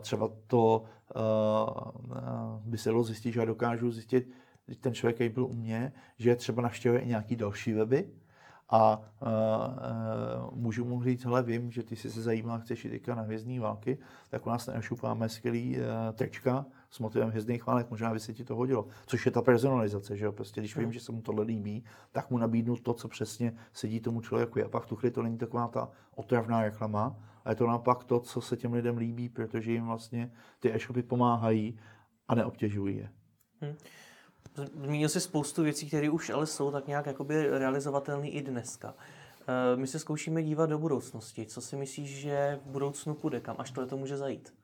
třeba 0.01 0.31
to 0.47 0.85
uh, 1.17 2.61
by 2.65 2.79
se 2.79 2.91
dalo 2.91 3.05
zjistit, 3.05 3.33
že 3.33 3.41
já 3.41 3.47
dokážu 3.47 3.91
zjistit, 3.91 4.31
ten 4.81 4.95
člověk, 4.95 5.17
který 5.17 5.29
byl 5.31 5.45
u 5.45 5.53
mě, 5.53 5.93
že 6.17 6.37
třeba 6.37 6.63
navštěvuje 6.63 7.01
i 7.01 7.09
nějaký 7.09 7.37
další 7.37 7.73
weby, 7.73 8.09
a 8.71 9.01
uh, 9.23 10.59
můžu 10.59 10.85
mu 10.85 11.03
říct, 11.03 11.25
hele, 11.25 11.43
vím, 11.43 11.71
že 11.71 11.83
ty 11.83 11.97
jsi 11.97 12.11
se 12.11 12.23
zajímal, 12.23 12.61
chceš 12.61 12.85
jít 12.85 13.09
na 13.09 13.23
hvězdní 13.23 13.59
války, 13.59 13.99
tak 14.31 14.47
u 14.47 14.51
nás 14.51 14.67
na 14.67 14.75
e 14.75 14.81
máme 15.03 15.29
skvělý 15.29 15.77
uh, 15.77 15.83
tečka 16.15 16.67
s 16.91 16.99
motivem 16.99 17.29
hvězdných 17.29 17.67
válek, 17.67 17.91
možná 17.91 18.13
by 18.13 18.21
se 18.21 18.35
ti 18.35 18.45
to 18.45 18.57
hodilo. 18.57 18.87
Což 19.07 19.27
je 19.27 19.33
ta 19.33 19.43
personalizace, 19.43 20.17
že 20.17 20.25
jo? 20.25 20.33
Prostě 20.33 20.61
když 20.61 20.77
vím, 20.77 20.93
že 20.93 21.01
se 21.01 21.13
mu 21.13 21.23
tohle 21.23 21.45
líbí, 21.45 21.85
tak 22.13 22.31
mu 22.31 22.39
nabídnu 22.39 22.77
to, 22.77 22.95
co 22.95 23.09
přesně 23.09 23.53
sedí 23.73 24.01
tomu 24.01 24.21
člověku. 24.21 24.65
A 24.65 24.69
pak 24.69 24.87
tu 24.87 24.97
chvíli 24.97 25.11
to 25.11 25.23
není 25.23 25.39
taková 25.39 25.69
ta 25.69 25.91
otravná 26.15 26.63
reklama, 26.63 27.17
ale 27.45 27.53
je 27.53 27.57
to 27.57 27.67
naopak 27.67 28.05
to, 28.05 28.21
co 28.21 28.41
se 28.41 28.57
těm 28.57 28.73
lidem 28.73 28.97
líbí, 28.97 29.29
protože 29.29 29.73
jim 29.73 29.87
vlastně 29.87 30.33
ty 30.61 30.75
e-shopy 30.75 31.03
pomáhají 31.03 31.79
a 32.29 32.35
neobtěžují 32.35 32.97
je. 32.97 33.11
Hmm. 33.61 33.77
Zmínil 34.85 35.09
si 35.09 35.21
spoustu 35.21 35.63
věcí, 35.63 35.89
které 35.89 36.11
už 36.11 36.31
ale 36.31 36.47
jsou 36.47 36.71
tak 36.71 36.87
nějak 36.87 37.07
jakoby 37.07 37.59
realizovatelné 37.59 38.29
i 38.29 38.43
dneska. 38.43 38.95
Eh, 39.49 39.77
my 39.77 39.87
se 39.87 39.99
zkoušíme 39.99 40.43
dívat 40.43 40.71
do 40.71 40.79
budoucnosti. 40.79 41.47
Co 41.47 41.61
si 41.61 41.77
myslíš, 41.77 42.19
že 42.19 42.61
v 42.65 42.71
budoucnu 42.71 43.15
půjde? 43.15 43.41
Kam 43.41 43.57
až 43.59 43.71
tohle 43.71 43.89
to 43.89 43.97
může 43.97 44.17
zajít? 44.17 44.55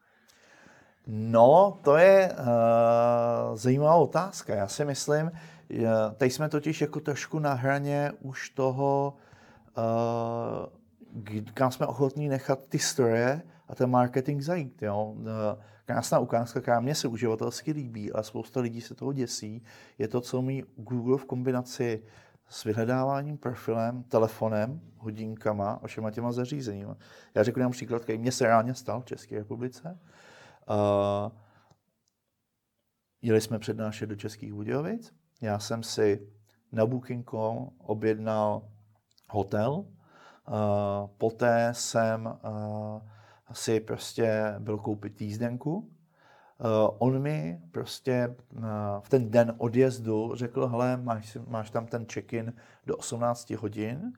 No, 1.07 1.79
to 1.83 1.97
je 1.97 2.33
uh, 2.33 3.57
zajímavá 3.57 3.95
otázka. 3.95 4.55
Já 4.55 4.69
si 4.69 4.85
myslím, 4.85 5.27
uh, 5.27 5.87
teď 6.17 6.33
jsme 6.33 6.49
totiž 6.49 6.81
jako 6.81 7.01
trošku 7.01 7.39
na 7.39 7.55
hraně 7.55 8.13
už 8.21 8.51
toho, 8.51 9.15
uh, 9.77 11.43
kam 11.55 11.73
jsme 11.73 11.87
ochotní 11.87 12.29
nechat 12.29 12.67
ty 12.69 12.79
stroje 12.79 13.43
a 13.69 13.75
ten 13.75 13.91
marketing 13.91 14.43
zajít. 14.43 14.83
Jo? 14.83 15.15
Uh, 15.17 15.27
krásná 15.85 16.19
ukázka, 16.19 16.61
která 16.61 16.81
mě 16.81 16.95
se 16.95 17.09
uživatelsky 17.09 17.73
líbí, 17.73 18.13
ale 18.13 18.25
spousta 18.25 18.61
lidí 18.61 18.81
se 18.81 18.95
toho 18.95 19.13
děsí, 19.13 19.63
je 19.99 20.09
to, 20.09 20.21
co 20.21 20.39
umí 20.39 20.65
Google 20.77 21.19
v 21.19 21.25
kombinaci 21.25 22.03
s 22.49 22.65
vyhledáváním, 22.65 23.39
profilem, 23.39 24.03
telefonem, 24.03 24.81
hodinkama 24.97 25.81
a 25.83 25.87
všema 25.87 26.11
těma 26.11 26.33
zařízeními. 26.33 26.93
Já 27.35 27.43
řeknu 27.43 27.63
nám 27.63 27.73
příklad, 27.73 28.03
který 28.03 28.19
mě 28.19 28.33
se 28.33 28.45
reálně 28.45 28.75
stal 28.75 29.01
v 29.01 29.05
České 29.05 29.39
republice. 29.39 29.99
Uh, 30.69 31.33
jeli 33.23 33.41
jsme 33.41 33.59
přednášet 33.59 34.07
do 34.07 34.17
Českých 34.17 34.53
Budějovic. 34.53 35.15
Já 35.41 35.59
jsem 35.59 35.83
si 35.83 36.29
na 36.73 36.87
Booking.com 36.87 37.71
objednal 37.79 38.69
hotel. 39.31 39.71
Uh, 39.73 39.87
poté 41.19 41.69
jsem 41.73 42.27
uh, 42.27 43.01
si 43.53 43.81
prostě 43.81 44.55
byl 44.59 44.79
koupit 44.79 45.21
jízdenku. 45.21 45.77
Uh, 45.77 46.97
on 46.99 47.23
mi 47.23 47.61
prostě 47.71 48.37
uh, 48.57 48.65
v 49.01 49.09
ten 49.09 49.31
den 49.31 49.55
odjezdu 49.59 50.35
řekl, 50.35 50.69
hele, 50.69 50.97
máš, 50.97 51.39
máš 51.49 51.71
tam 51.71 51.87
ten 51.87 52.07
check-in 52.13 52.53
do 52.87 52.97
18 52.97 53.51
hodin, 53.51 54.13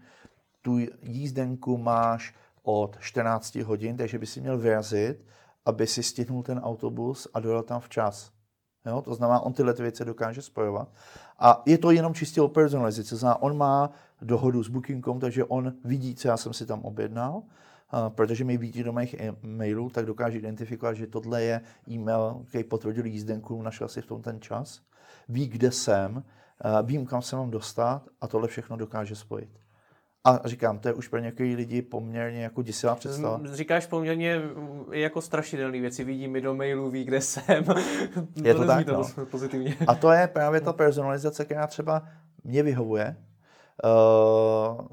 tu 0.63 0.79
jízdenku 1.03 1.79
máš 1.79 2.35
od 2.63 2.97
14 3.01 3.55
hodin, 3.55 3.97
takže 3.97 4.19
by 4.19 4.27
si 4.27 4.41
měl 4.41 4.59
vyrazit, 4.59 5.25
aby 5.65 5.87
si 5.87 6.03
stihnul 6.03 6.43
ten 6.43 6.59
autobus 6.59 7.29
a 7.35 7.41
dojel 7.41 7.63
tam 7.63 7.81
včas. 7.81 8.31
Jo? 8.87 9.03
To 9.03 9.15
znamená, 9.15 9.41
on 9.41 9.53
tyhle 9.53 9.73
věci 9.73 10.05
dokáže 10.05 10.43
spojovat. 10.43 10.89
A 11.39 11.63
je 11.67 11.79
to 11.79 11.91
jenom 11.91 12.15
čistě 12.15 12.43
o 12.43 12.49
personalizaci. 12.49 13.11
To 13.11 13.17
znamená, 13.17 13.43
on 13.43 13.57
má 13.57 13.91
dohodu 14.23 14.63
s 14.63 14.69
Booking.com, 14.69 15.21
takže 15.21 15.45
on 15.45 15.73
vidí, 15.85 16.15
co 16.15 16.29
já 16.29 16.37
jsem 16.37 16.53
si 16.53 16.67
tam 16.67 16.83
objednal 16.83 17.43
protože 18.09 18.45
mi 18.45 18.57
vidí 18.57 18.83
do 18.83 18.93
mých 18.93 19.15
e-mailů, 19.15 19.91
tak 19.91 20.07
dokáže 20.07 20.39
identifikovat, 20.39 20.95
že 20.95 21.07
tohle 21.07 21.43
je 21.43 21.61
e-mail, 21.91 22.45
který 22.49 22.65
potvrdil 22.65 23.07
jízdenku, 23.07 23.63
našel 23.63 23.89
si 23.89 24.03
v 24.03 24.07
tom 24.07 24.23
ten 24.23 24.41
čas, 24.41 24.81
ví, 25.29 25.47
kde 25.47 25.71
jsem, 25.71 26.25
vím, 26.83 27.07
kam 27.07 27.23
se 27.23 27.37
mám 27.37 27.51
dostat 27.51 28.03
a 28.21 28.27
tohle 28.27 28.49
všechno 28.49 28.77
dokáže 28.77 29.17
spojit. 29.17 29.51
A 30.25 30.41
říkám, 30.45 30.79
to 30.79 30.89
je 30.89 30.95
už 30.95 31.09
pro 31.09 31.19
některé 31.19 31.55
lidi 31.55 31.83
poměrně 31.83 32.43
jako 32.43 32.63
děsivá 32.63 32.95
představa. 32.95 33.41
Říkáš 33.53 33.87
poměrně 33.87 34.41
jako 34.93 35.21
strašidelné 35.21 35.81
věci. 35.81 36.05
Vidí 36.05 36.29
mi 36.29 36.41
do 36.41 36.55
mailu, 36.55 36.91
ví, 36.91 37.05
kde 37.05 37.21
jsem. 37.21 37.65
Je 38.43 38.55
to, 38.55 38.61
to 38.61 38.67
tak, 38.67 38.87
to 38.87 38.93
no. 38.93 39.27
pozitivně. 39.27 39.77
A 39.87 39.95
to 39.95 40.11
je 40.11 40.27
právě 40.27 40.61
ta 40.61 40.73
personalizace, 40.73 41.45
která 41.45 41.67
třeba 41.67 42.03
mě 42.45 42.63
vyhovuje. 42.63 43.17
Uh, 43.85 44.87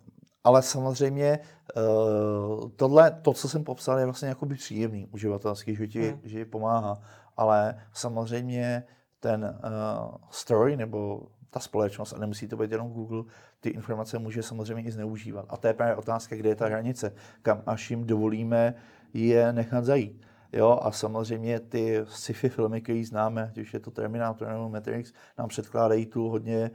ale 0.43 0.61
samozřejmě 0.61 1.39
uh, 1.75 2.69
tohle, 2.75 3.11
to, 3.21 3.33
co 3.33 3.49
jsem 3.49 3.63
popsal, 3.63 3.99
je 3.99 4.05
vlastně 4.05 4.27
jakoby 4.27 4.55
příjemný 4.55 5.07
uživatelský, 5.11 5.75
že 5.75 5.87
ti, 5.87 6.09
hmm. 6.09 6.19
že 6.23 6.37
ti 6.37 6.45
pomáhá. 6.45 7.01
Ale 7.37 7.75
samozřejmě 7.93 8.83
ten 9.19 9.43
uh, 9.63 10.15
story 10.29 10.77
nebo 10.77 11.21
ta 11.49 11.59
společnost, 11.59 12.13
a 12.13 12.17
nemusí 12.17 12.47
to 12.47 12.57
být 12.57 12.71
jenom 12.71 12.91
Google, 12.91 13.23
ty 13.59 13.69
informace 13.69 14.19
může 14.19 14.43
samozřejmě 14.43 14.83
i 14.83 14.91
zneužívat. 14.91 15.45
A 15.49 15.57
to 15.57 15.67
je 15.67 15.73
právě 15.73 15.95
otázka, 15.95 16.35
kde 16.35 16.49
je 16.49 16.55
ta 16.55 16.65
hranice, 16.65 17.13
kam 17.41 17.61
až 17.65 17.91
jim 17.91 18.07
dovolíme 18.07 18.75
je 19.13 19.53
nechat 19.53 19.85
zajít. 19.85 20.21
Jo, 20.53 20.79
a 20.81 20.91
samozřejmě 20.91 21.59
ty 21.59 22.01
sci-fi 22.05 22.49
filmy, 22.49 22.81
které 22.81 23.03
známe, 23.05 23.51
když 23.53 23.73
je 23.73 23.79
to 23.79 23.91
Terminator 23.91 24.47
nebo 24.47 24.69
Matrix, 24.69 25.13
nám 25.37 25.49
předkládají 25.49 26.05
tu 26.05 26.29
hodně 26.29 26.71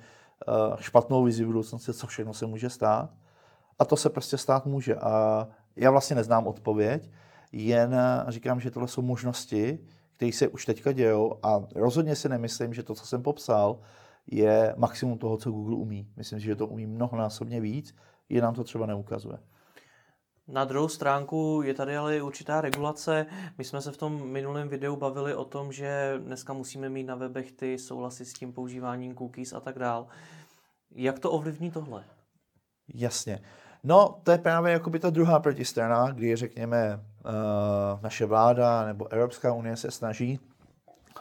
uh, 0.49 0.77
špatnou 0.77 1.25
vizi 1.25 1.45
budoucnosti, 1.45 1.93
co 1.93 2.07
všechno 2.07 2.35
se 2.35 2.47
může 2.47 2.71
stát. 2.71 3.11
A 3.79 3.85
to 3.85 3.97
se 3.97 4.11
prostě 4.11 4.39
stát 4.39 4.67
může. 4.67 4.95
A 4.95 5.47
já 5.77 5.91
vlastně 5.91 6.17
neznám 6.17 6.47
odpověď, 6.47 7.11
jen 7.53 7.97
říkám, 8.29 8.61
že 8.61 8.71
tohle 8.71 8.89
jsou 8.89 9.03
možnosti, 9.03 9.79
které 10.17 10.33
se 10.33 10.49
už 10.49 10.67
teďka 10.67 10.93
dějou 10.93 11.39
a 11.43 11.65
rozhodně 11.75 12.17
si 12.17 12.29
nemyslím, 12.29 12.75
že 12.75 12.83
to, 12.83 12.95
co 12.95 13.07
jsem 13.07 13.23
popsal, 13.23 13.81
je 14.27 14.75
maximum 14.77 15.19
toho, 15.19 15.37
co 15.37 15.51
Google 15.51 15.77
umí. 15.77 16.09
Myslím 16.17 16.41
si, 16.41 16.47
že 16.47 16.57
to 16.57 16.67
umí 16.67 16.87
mnohonásobně 16.87 17.61
víc, 17.61 17.95
je 18.29 18.43
nám 18.43 18.55
to 18.55 18.65
třeba 18.65 18.87
neukazuje. 18.87 19.39
Na 20.49 20.65
druhou 20.65 20.89
stránku 20.89 21.63
je 21.65 21.75
tady 21.75 21.97
ale 21.97 22.23
určitá 22.23 22.61
regulace. 22.61 23.27
My 23.59 23.65
jsme 23.65 23.81
se 23.81 23.93
v 23.93 23.97
tom 23.97 24.29
minulém 24.29 24.69
videu 24.69 24.97
bavili 24.97 25.35
o 25.35 25.45
tom, 25.45 25.73
že 25.73 26.15
dneska 26.19 26.53
musíme 26.53 26.89
mít 26.89 27.05
na 27.05 27.15
webech 27.15 27.53
ty 27.53 27.79
souhlasy 27.79 28.25
s 28.25 28.33
tím 28.33 28.53
používáním 28.53 29.15
cookies 29.15 29.53
a 29.53 29.61
tak 29.61 29.79
dál. 29.79 30.07
Jak 30.95 31.19
to 31.19 31.31
ovlivní 31.31 31.71
tohle? 31.71 32.05
Jasně. 32.95 33.41
No, 33.85 34.21
to 34.23 34.31
je 34.31 34.39
právě 34.39 34.73
jakoby 34.73 34.99
ta 34.99 35.11
druhá 35.11 35.41
protistrana, 35.41 36.11
kdy 36.11 36.37
řekněme 36.37 37.01
uh, 37.25 37.33
naše 38.03 38.27
vláda 38.27 38.87
nebo 38.87 39.13
Evropská 39.13 39.53
unie 39.53 39.77
se 39.77 39.91
snaží 39.91 40.41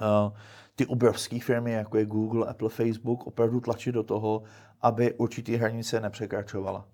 uh, 0.01 0.07
ty 0.75 0.85
obrovské 0.85 1.39
firmy, 1.39 1.71
jako 1.71 1.97
je 1.97 2.05
Google, 2.05 2.47
Apple, 2.47 2.69
Facebook, 2.69 3.27
opravdu 3.27 3.59
tlačit 3.59 3.91
do 3.91 4.03
toho, 4.03 4.43
aby 4.81 5.13
určitý 5.13 5.55
hranice 5.55 5.99
nepřekračovala. 5.99 6.85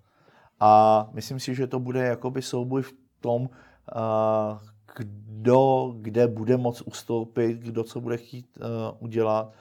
A 0.60 1.06
myslím 1.12 1.40
si, 1.40 1.54
že 1.54 1.66
to 1.66 1.80
bude 1.80 2.00
jakoby 2.00 2.42
souboj 2.42 2.82
v 2.82 2.92
tom, 3.20 3.42
uh, 3.42 3.48
kdo 4.96 5.94
kde 5.96 6.28
bude 6.28 6.56
moc 6.56 6.82
ustoupit, 6.82 7.58
kdo 7.58 7.84
co 7.84 8.00
bude 8.00 8.16
chtít 8.16 8.58
udělat. 8.98 9.52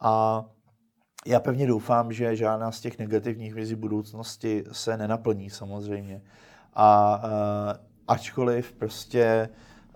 A 0.00 0.44
já 1.26 1.40
pevně 1.40 1.66
doufám, 1.66 2.12
že 2.12 2.36
žádná 2.36 2.72
z 2.72 2.80
těch 2.80 2.98
negativních 2.98 3.54
vizí 3.54 3.74
budoucnosti 3.74 4.64
se 4.72 4.96
nenaplní 4.96 5.50
samozřejmě. 5.50 6.22
A 6.74 7.20
uh, 7.24 7.30
ačkoliv 8.08 8.72
prostě 8.72 9.48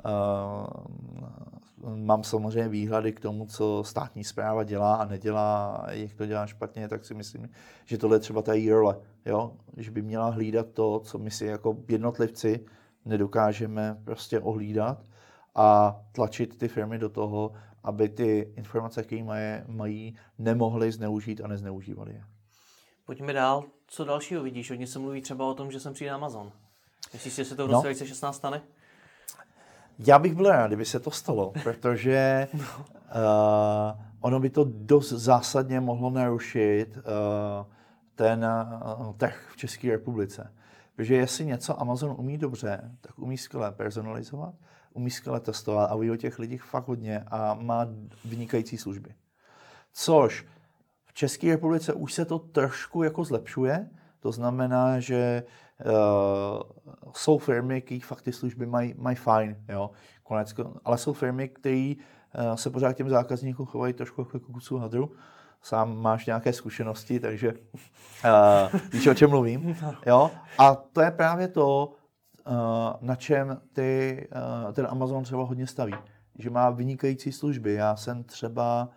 uh, 0.05 1.95
mám 1.97 2.25
samozřejmě 2.25 2.69
výhledy 2.69 3.13
k 3.13 3.21
tomu, 3.21 3.47
co 3.47 3.83
státní 3.87 4.25
zpráva 4.25 4.65
dělá 4.65 4.95
a 4.95 5.05
nedělá, 5.05 5.85
jak 5.91 6.15
to 6.15 6.27
dělá 6.27 6.47
špatně, 6.47 6.89
tak 6.89 7.05
si 7.05 7.15
myslím, 7.15 7.49
že 7.85 7.99
tohle 7.99 8.17
je 8.17 8.21
třeba 8.21 8.43
ta 8.43 8.53
role, 8.71 8.97
jo? 9.27 9.53
že 9.77 9.91
by 9.91 10.03
měla 10.03 10.31
hlídat 10.31 10.67
to, 10.73 11.01
co 11.01 11.19
my 11.19 11.31
si 11.31 11.47
jako 11.47 11.77
jednotlivci 11.89 12.61
nedokážeme 13.05 13.99
prostě 14.05 14.41
ohlídat 14.41 15.05
a 15.55 16.01
tlačit 16.13 16.59
ty 16.59 16.69
firmy 16.69 16.99
do 16.99 17.09
toho, 17.09 17.53
aby 17.85 18.09
ty 18.09 18.53
informace, 18.57 19.03
které 19.03 19.23
mají, 19.23 19.63
mají, 19.67 20.17
nemohly 20.39 20.93
zneužít 20.93 21.41
a 21.41 21.49
nezneužívali 21.49 22.13
je. 22.13 22.25
Pojďme 23.05 23.33
dál. 23.33 23.65
Co 23.87 24.05
dalšího 24.05 24.43
vidíš? 24.43 24.71
Hodně 24.71 24.87
se 24.87 24.99
mluví 24.99 25.21
třeba 25.21 25.47
o 25.47 25.55
tom, 25.55 25.71
že 25.71 25.81
sem 25.81 25.95
přijde 25.95 26.11
Amazon. 26.11 26.53
Myslíš, 27.13 27.35
že 27.35 27.45
se 27.45 27.57
to 27.57 27.67
v 27.67 27.71
roce 27.71 27.77
no. 27.77 27.83
2016 27.83 28.37
stane? 28.37 28.63
Já 29.99 30.19
bych 30.19 30.35
byl 30.35 30.49
rád, 30.49 30.67
kdyby 30.67 30.85
se 30.85 31.01
to 31.01 31.11
stalo, 31.11 31.53
protože 31.63 32.49
no. 32.55 32.65
uh, 32.79 34.01
ono 34.21 34.41
by 34.41 34.51
to 34.51 34.67
dost 34.69 35.09
zásadně 35.09 35.81
mohlo 35.81 36.11
narušit 36.11 36.97
uh, 36.97 37.03
ten 38.15 38.47
uh, 38.99 39.13
trh 39.17 39.49
v 39.53 39.57
České 39.57 39.91
republice. 39.91 40.53
Protože 40.97 41.15
jestli 41.15 41.47
něco 41.47 41.81
Amazon 41.81 42.15
umí 42.19 42.39
dobře, 42.39 42.91
tak 43.01 43.19
umí 43.19 43.39
skvěle 43.39 43.73
personalizovat, 43.73 44.55
umí 44.95 45.11
skvěle 45.11 45.41
testovat 45.41 45.91
a 45.91 45.97
ví 45.97 46.11
o 46.11 46.17
těch 46.17 46.39
lidích 46.39 46.63
fakt 46.63 46.89
hodně 46.89 47.25
a 47.29 47.55
má 47.55 47.87
vynikající 48.25 48.79
služby. 48.79 49.15
Což 49.93 50.47
v 51.07 51.15
České 51.15 51.51
republice 51.51 51.93
už 51.93 52.13
se 52.13 52.25
to 52.25 52.39
trošku 52.39 53.03
jako 53.03 53.25
zlepšuje, 53.25 53.91
to 54.21 54.33
znamená, 54.33 55.01
že 55.01 55.43
uh, 55.85 55.93
jsou 57.13 57.39
firmy, 57.39 57.83
které 57.83 58.01
fakt 58.01 58.23
ty 58.23 58.33
služby 58.33 58.67
mají, 58.67 58.95
mají 58.99 59.17
fajn, 59.17 59.57
jo, 59.69 59.91
konec, 60.23 60.55
ale 60.85 60.99
jsou 60.99 61.13
firmy, 61.13 61.49
které 61.49 61.95
uh, 62.49 62.55
se 62.55 62.71
pořád 62.71 62.93
těm 62.93 63.09
zákazníkům 63.09 63.67
chovají 63.67 63.93
trošku 63.93 64.21
jako 64.21 64.53
kusu 64.53 64.79
hadru. 64.79 65.13
Sám 65.63 65.99
máš 65.99 66.27
nějaké 66.27 66.53
zkušenosti, 66.53 67.21
takže 67.21 67.53
uh, 67.53 68.81
víš, 68.93 69.07
o 69.07 69.15
čem 69.15 69.31
mluvím. 69.31 69.77
Jo? 70.07 70.31
A 70.59 70.75
to 70.75 71.01
je 71.01 71.11
právě 71.11 71.49
to, 71.49 71.93
na 73.01 73.17
čem 73.17 73.61
ty, 73.73 74.29
eh, 74.69 74.73
ten 74.73 74.87
Amazon 74.91 75.25
třeba 75.25 75.45
hodně 75.45 75.67
staví. 75.67 75.95
Že 76.39 76.51
má 76.51 76.71
vynikající 76.71 77.33
služby. 77.33 77.75
Já 77.75 77.97
jsem 77.97 78.25
třeba 78.25 78.89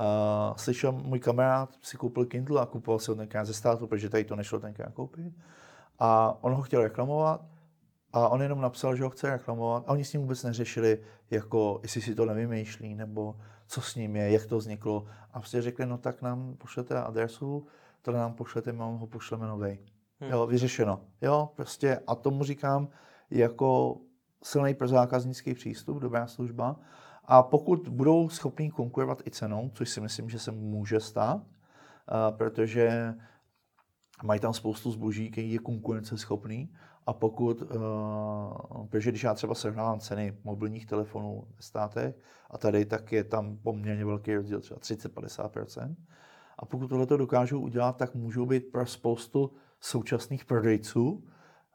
uh, 0.00 0.56
slyšel, 0.56 0.92
můj 0.92 1.20
kamarád 1.20 1.70
si 1.82 1.96
koupil 1.96 2.24
Kindle 2.24 2.60
a 2.60 2.66
kupoval 2.66 2.98
si 2.98 3.10
ho 3.10 3.14
tenkrát 3.14 3.44
ze 3.44 3.54
státu, 3.54 3.86
protože 3.86 4.08
tady 4.08 4.24
to 4.24 4.36
nešlo 4.36 4.60
tenkrát 4.60 4.92
koupit. 4.92 5.34
A 5.98 6.38
on 6.40 6.54
ho 6.54 6.62
chtěl 6.62 6.82
reklamovat 6.82 7.44
a 8.12 8.28
on 8.28 8.42
jenom 8.42 8.60
napsal, 8.60 8.96
že 8.96 9.04
ho 9.04 9.10
chce 9.10 9.30
reklamovat 9.30 9.84
a 9.86 9.92
oni 9.92 10.04
s 10.04 10.12
ním 10.12 10.22
vůbec 10.22 10.42
neřešili, 10.42 10.98
jako 11.30 11.80
jestli 11.82 12.02
si 12.02 12.14
to 12.14 12.26
nevymýšlí, 12.26 12.94
nebo 12.94 13.36
co 13.66 13.80
s 13.80 13.94
ním 13.94 14.16
je, 14.16 14.30
jak 14.30 14.46
to 14.46 14.58
vzniklo. 14.58 15.06
A 15.32 15.38
prostě 15.38 15.62
řekli, 15.62 15.86
no 15.86 15.98
tak 15.98 16.22
nám 16.22 16.54
pošlete 16.54 17.02
adresu, 17.02 17.66
to 18.02 18.12
nám 18.12 18.34
pošlete, 18.34 18.72
my 18.72 18.78
ho 18.78 19.06
pošleme 19.06 19.46
novej. 19.46 19.78
Hmm. 20.20 20.30
Jo, 20.30 20.46
vyřešeno. 20.46 21.00
Jo, 21.22 21.50
prostě 21.56 22.00
a 22.06 22.14
tomu 22.14 22.44
říkám 22.44 22.88
jako 23.30 24.00
silný 24.42 24.74
pro 24.74 24.88
zákaznický 24.88 25.54
přístup, 25.54 25.98
dobrá 25.98 26.26
služba. 26.26 26.76
A 27.24 27.42
pokud 27.42 27.88
budou 27.88 28.28
schopní 28.28 28.70
konkurovat 28.70 29.22
i 29.26 29.30
cenou, 29.30 29.70
což 29.74 29.88
si 29.90 30.00
myslím, 30.00 30.30
že 30.30 30.38
se 30.38 30.52
může 30.52 31.00
stát, 31.00 31.42
protože 32.30 33.14
mají 34.24 34.40
tam 34.40 34.54
spoustu 34.54 34.90
zboží, 34.90 35.30
který 35.30 35.52
je 35.52 35.58
konkurenceschopný 35.58 36.72
A 37.06 37.12
pokud, 37.12 37.62
uh, 37.62 38.86
protože 38.86 39.10
když 39.10 39.24
já 39.24 39.34
třeba 39.34 39.54
srovnávám 39.54 40.00
ceny 40.00 40.36
mobilních 40.44 40.86
telefonů 40.86 41.44
ve 41.56 41.62
státech 41.62 42.16
a 42.50 42.58
tady, 42.58 42.84
tak 42.84 43.12
je 43.12 43.24
tam 43.24 43.56
poměrně 43.56 44.04
velký 44.04 44.34
rozdíl, 44.34 44.60
třeba 44.60 44.80
30-50%. 44.80 45.94
A 46.58 46.64
pokud 46.66 46.88
tohle 46.88 47.06
to 47.06 47.16
dokážou 47.16 47.60
udělat, 47.60 47.96
tak 47.96 48.14
můžou 48.14 48.46
být 48.46 48.72
pro 48.72 48.86
spoustu 48.86 49.52
současných 49.86 50.44
prodejců 50.44 51.24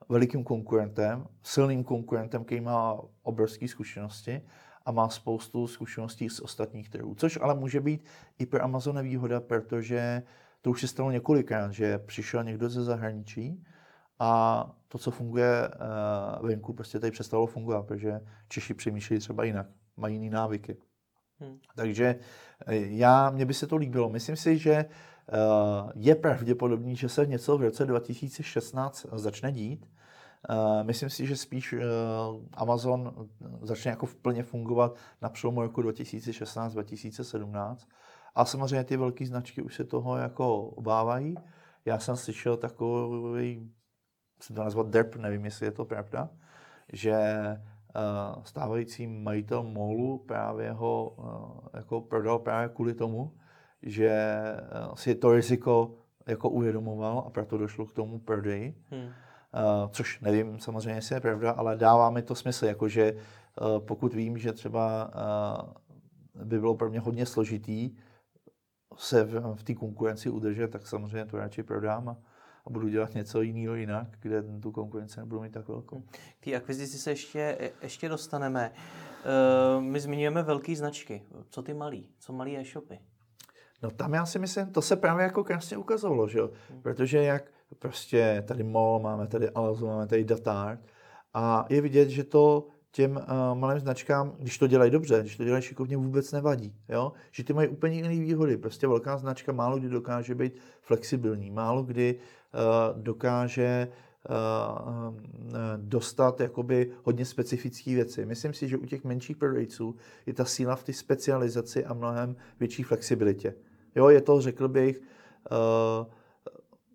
velikým 0.10 0.44
konkurentem, 0.44 1.28
silným 1.44 1.84
konkurentem, 1.84 2.44
který 2.44 2.62
má 2.62 3.02
obrovské 3.24 3.68
zkušenosti 3.68 4.42
a 4.86 4.92
má 4.92 5.10
spoustu 5.10 5.68
zkušeností 5.68 6.30
z 6.30 6.40
ostatních 6.40 6.90
trhů. 6.90 7.16
Což 7.16 7.40
ale 7.42 7.56
může 7.56 7.80
být 7.82 8.06
i 8.40 8.46
pro 8.46 8.64
Amazon 8.64 8.96
nevýhoda, 8.96 9.42
protože 9.42 10.24
to 10.62 10.70
už 10.70 10.82
se 10.82 10.88
stalo 10.88 11.12
několikrát, 11.12 11.72
že 11.72 11.98
přišel 11.98 12.44
někdo 12.44 12.70
ze 12.70 12.84
zahraničí 12.84 13.64
a 14.20 14.64
to, 14.88 14.98
co 14.98 15.12
funguje 15.12 15.70
uh, 16.42 16.48
venku, 16.48 16.74
prostě 16.74 17.00
tady 17.00 17.12
přestalo 17.12 17.48
fungovat, 17.48 17.84
protože 17.86 18.22
Češi 18.48 18.74
přemýšlejí 18.74 19.20
třeba 19.20 19.44
jinak, 19.44 19.68
mají 19.98 20.16
jiné 20.16 20.36
návyky. 20.36 20.78
Hmm. 21.40 21.60
Takže 21.76 22.16
eh, 22.68 22.76
já, 22.76 23.30
mně 23.30 23.46
by 23.46 23.54
se 23.54 23.68
to 23.68 23.76
líbilo. 23.76 24.10
Myslím 24.10 24.36
si, 24.36 24.58
že 24.58 24.86
uh, 24.86 24.92
je 25.96 26.16
pravděpodobný, 26.16 26.96
že 26.96 27.10
se 27.10 27.26
něco 27.26 27.58
v 27.58 27.62
roce 27.62 27.86
2016 27.86 29.06
začne 29.12 29.52
dít. 29.52 29.90
Uh, 30.50 30.84
myslím 30.84 31.10
si, 31.10 31.26
že 31.28 31.36
spíš 31.36 31.74
uh, 31.74 31.80
Amazon 32.54 33.30
začne 33.62 33.92
jako 33.92 34.08
plně 34.22 34.44
fungovat 34.44 34.96
na 35.22 35.30
přelomu 35.30 35.62
roku 35.62 35.82
2016-2017. 35.82 37.76
A 38.36 38.46
samozřejmě 38.46 38.84
ty 38.84 38.98
velké 38.98 39.26
značky 39.26 39.62
už 39.62 39.76
se 39.76 39.84
toho 39.84 40.18
jako 40.18 40.62
obávají. 40.62 41.36
Já 41.86 42.00
jsem 42.00 42.16
slyšel 42.16 42.58
takový, 42.58 43.72
jsem 44.42 44.56
to 44.56 44.64
nazvat 44.64 44.88
derp, 44.88 45.16
nevím, 45.16 45.46
jestli 45.46 45.66
je 45.66 45.72
to 45.72 45.86
pravda, 45.86 46.30
že 46.94 47.16
stávající 48.44 49.08
majitel 49.08 49.64
Molu 49.64 50.18
právě 50.18 50.72
ho 50.72 51.16
jako 51.74 52.02
prodal 52.02 52.40
právě 52.40 52.70
kvůli 52.70 52.94
tomu, 52.94 53.32
že 53.84 54.34
uh, 54.90 54.96
si 54.96 55.16
to 55.16 55.32
riziko 55.32 55.92
jako 56.28 56.50
uvědomoval 56.50 57.24
a 57.28 57.30
proto 57.30 57.58
došlo 57.58 57.86
k 57.86 57.94
tomu 57.94 58.20
prodeji. 58.20 58.76
Hmm. 58.92 59.02
Uh, 59.04 59.12
což 59.92 60.20
nevím 60.20 60.60
samozřejmě, 60.60 60.96
jestli 60.96 61.16
je 61.16 61.22
pravda, 61.22 61.52
ale 61.52 61.78
dává 61.78 62.10
mi 62.10 62.22
to 62.22 62.36
smysl, 62.36 62.66
jakože 62.66 63.14
uh, 63.14 63.80
pokud 63.80 64.14
vím, 64.14 64.38
že 64.38 64.54
třeba 64.54 65.12
uh, 66.36 66.46
by 66.46 66.60
bylo 66.60 66.76
pro 66.76 66.90
mě 66.90 67.00
hodně 67.00 67.26
složitý 67.26 67.96
se 68.98 69.24
v, 69.24 69.56
v 69.56 69.64
té 69.64 69.74
konkurenci 69.74 70.30
udržet, 70.30 70.68
tak 70.68 70.88
samozřejmě 70.88 71.26
to 71.26 71.38
radši 71.38 71.64
prodám 71.64 72.10
a, 72.10 72.18
a 72.66 72.70
budu 72.70 72.88
dělat 72.88 73.14
něco 73.14 73.42
jiného 73.42 73.76
jinak, 73.76 74.08
kde 74.20 74.44
tu 74.62 74.72
konkurenci 74.72 75.20
nebudu 75.20 75.42
mít 75.42 75.52
tak 75.52 75.68
velkou. 75.68 76.04
K 76.40 76.44
té 76.44 76.56
akvizici 76.56 76.98
se 76.98 77.12
ještě, 77.12 77.72
ještě 77.82 78.10
dostaneme. 78.10 78.72
Uh, 79.76 79.84
my 79.84 80.00
zmiňujeme 80.00 80.44
velké 80.44 80.76
značky. 80.76 81.24
Co 81.50 81.62
ty 81.62 81.74
malý? 81.74 82.10
Co 82.20 82.34
malý 82.34 82.58
e-shopy? 82.58 83.00
No 83.84 83.92
tam 83.92 84.14
já 84.14 84.26
si 84.26 84.40
myslím, 84.40 84.68
to 84.68 84.82
se 84.82 84.96
právě 84.96 85.24
jako 85.24 85.44
krásně 85.44 85.78
ukazovalo, 85.78 86.28
že 86.28 86.40
jo? 86.40 86.50
Hmm. 86.70 86.82
Protože 86.82 87.24
jak 87.24 87.52
prostě 87.80 88.44
tady 88.48 88.64
MOL, 88.64 89.00
máme 89.00 89.28
tady 89.28 89.50
Alzu, 89.50 89.88
máme 89.88 90.08
tady 90.08 90.24
Datart 90.24 90.80
a 91.34 91.66
je 91.70 91.82
vidět, 91.82 92.10
že 92.10 92.24
to 92.24 92.68
těm 92.92 93.12
uh, 93.16 93.60
malým 93.60 93.80
značkám, 93.80 94.34
když 94.40 94.58
to 94.58 94.68
dělají 94.68 94.92
dobře, 94.92 95.20
když 95.22 95.38
to 95.38 95.44
dělají 95.44 95.64
šikovně, 95.64 95.98
vůbec 95.98 96.32
nevadí. 96.32 96.76
Jo? 96.90 97.12
Že 97.32 97.44
ty 97.44 97.54
mají 97.54 97.68
úplně 97.68 97.96
jiné 97.96 98.10
výhody. 98.10 98.58
Prostě 98.58 98.88
velká 98.88 99.18
značka 99.18 99.52
málo 99.52 99.80
kdy 99.80 99.90
dokáže 99.90 100.36
být 100.36 100.54
flexibilní, 100.82 101.52
málo 101.52 101.84
kdy 101.84 102.16
uh, 102.16 103.02
dokáže 103.02 103.88
uh, 104.30 105.16
dostat 105.78 106.40
jakoby 106.40 106.92
hodně 107.04 107.26
specifické 107.26 107.96
věci. 107.96 108.26
Myslím 108.26 108.54
si, 108.54 108.68
že 108.68 108.78
u 108.78 108.86
těch 108.86 109.04
menších 109.04 109.38
prodejců 109.38 109.96
je 110.26 110.34
ta 110.34 110.46
síla 110.46 110.76
v 110.76 110.84
té 110.84 110.94
specializaci 110.94 111.86
a 111.86 111.94
mnohem 111.94 112.36
větší 112.60 112.84
flexibilitě. 112.84 113.54
Jo, 113.96 114.10
je 114.10 114.22
to, 114.22 114.42
řekl 114.42 114.68
bych, 114.68 115.02
uh, 115.52 116.08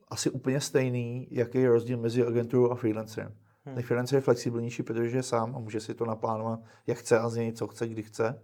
asi 0.09 0.31
úplně 0.31 0.61
stejný, 0.61 1.29
jaký 1.31 1.59
je 1.59 1.71
rozdíl 1.71 1.99
mezi 1.99 2.27
agenturou 2.27 2.71
a 2.71 2.75
freelancerem. 2.75 3.35
Hmm. 3.65 3.75
Ten 3.75 3.85
freelancer 3.85 4.17
je 4.17 4.21
flexibilnější, 4.21 4.83
protože 4.83 5.17
je 5.17 5.23
sám 5.23 5.57
a 5.57 5.59
může 5.59 5.81
si 5.81 5.95
to 5.95 6.05
naplánovat, 6.05 6.61
jak 6.87 6.99
chce 6.99 7.19
a 7.19 7.29
změnit, 7.29 7.59
co 7.59 7.67
chce, 7.67 7.89
kdy 7.89 8.03
chce, 8.03 8.43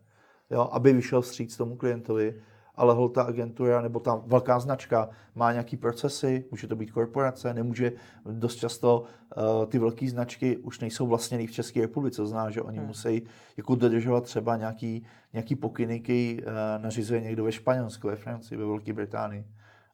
jo, 0.50 0.68
aby 0.72 0.92
vyšel 0.92 1.22
vstříc 1.22 1.56
tomu 1.56 1.76
klientovi. 1.76 2.42
Ale 2.74 2.94
hol 2.94 3.08
ta 3.08 3.22
agentura 3.22 3.80
nebo 3.80 4.00
ta 4.00 4.22
velká 4.26 4.60
značka 4.60 5.08
má 5.34 5.52
nějaký 5.52 5.76
procesy, 5.76 6.44
může 6.50 6.66
to 6.66 6.76
být 6.76 6.90
korporace, 6.90 7.54
nemůže 7.54 7.92
dost 8.30 8.54
často 8.54 9.02
uh, 9.02 9.66
ty 9.66 9.78
velké 9.78 10.10
značky 10.10 10.56
už 10.56 10.80
nejsou 10.80 11.06
vlastněny 11.06 11.46
v 11.46 11.52
České 11.52 11.80
republice, 11.80 12.16
to 12.16 12.26
znamená, 12.26 12.50
že 12.50 12.62
oni 12.62 12.78
hmm. 12.78 12.86
musí 12.86 13.22
jako 13.56 13.74
dodržovat 13.74 14.24
třeba 14.24 14.56
nějaký, 14.56 15.06
nějaký 15.32 15.56
pokyny, 15.56 16.00
který 16.00 16.38
uh, 16.42 16.52
nařizuje 16.78 17.20
někdo 17.20 17.44
ve 17.44 17.52
Španělsku, 17.52 18.08
ve 18.08 18.16
Francii, 18.16 18.58
ve 18.58 18.64
Velké 18.64 18.92
Británii. 18.92 19.44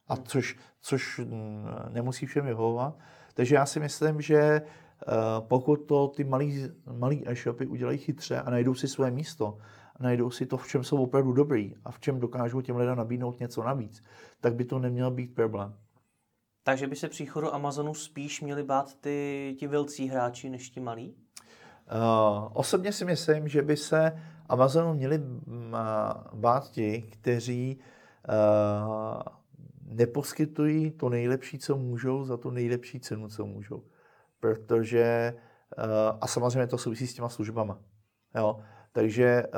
A 0.07 0.13
hmm. 0.13 0.23
což, 0.23 0.57
což 0.81 1.19
mm, 1.19 1.65
nemusí 1.89 2.25
všem 2.25 2.45
vyhovovat. 2.45 2.97
Takže 3.33 3.55
já 3.55 3.65
si 3.65 3.79
myslím, 3.79 4.21
že 4.21 4.61
Eh, 5.07 5.11
pokud 5.39 5.75
to 5.75 6.07
ty 6.07 6.23
malý 6.23 7.23
e-shopy 7.25 7.65
udělají 7.65 7.97
chytře 7.97 8.39
a 8.39 8.49
najdou 8.49 8.73
si 8.73 8.87
své 8.87 9.11
místo, 9.11 9.57
najdou 9.99 10.31
si 10.31 10.45
to, 10.45 10.57
v 10.57 10.67
čem 10.67 10.83
jsou 10.83 11.03
opravdu 11.03 11.33
dobrý 11.33 11.75
a 11.85 11.91
v 11.91 11.99
čem 11.99 12.19
dokážou 12.19 12.61
těm 12.61 12.75
lidem 12.75 12.97
nabídnout 12.97 13.39
něco 13.39 13.63
navíc, 13.63 14.03
tak 14.41 14.55
by 14.55 14.65
to 14.65 14.79
neměl 14.79 15.11
být 15.11 15.35
problém. 15.35 15.73
Takže 16.63 16.87
by 16.87 16.95
se 16.95 17.09
příchodu 17.09 17.53
Amazonu 17.53 17.93
spíš 17.93 18.41
měli 18.41 18.63
bát 18.63 18.93
ty, 18.95 19.55
ti 19.59 19.67
velcí 19.67 20.07
hráči 20.07 20.49
než 20.49 20.69
ti 20.69 20.79
malí? 20.79 21.15
Uh, 21.15 22.51
osobně 22.53 22.91
si 22.91 23.05
myslím, 23.05 23.47
že 23.47 23.61
by 23.61 23.77
se 23.77 24.23
Amazonu 24.49 24.93
měli 24.93 25.17
mm, 25.17 25.75
bát 26.33 26.69
ti, 26.71 27.01
kteří 27.01 27.79
uh, 28.29 29.21
neposkytují 29.83 30.91
to 30.91 31.09
nejlepší, 31.09 31.59
co 31.59 31.77
můžou, 31.77 32.25
za 32.25 32.37
tu 32.37 32.49
nejlepší 32.49 32.99
cenu, 32.99 33.29
co 33.29 33.45
můžou 33.45 33.83
protože 34.39 35.03
eh, 35.77 35.83
a 36.21 36.27
samozřejmě 36.27 36.67
to 36.67 36.77
souvisí 36.77 37.07
s 37.07 37.13
těma 37.13 37.29
službama. 37.29 37.79
Jo. 38.35 38.59
Takže 38.91 39.25
eh, 39.25 39.49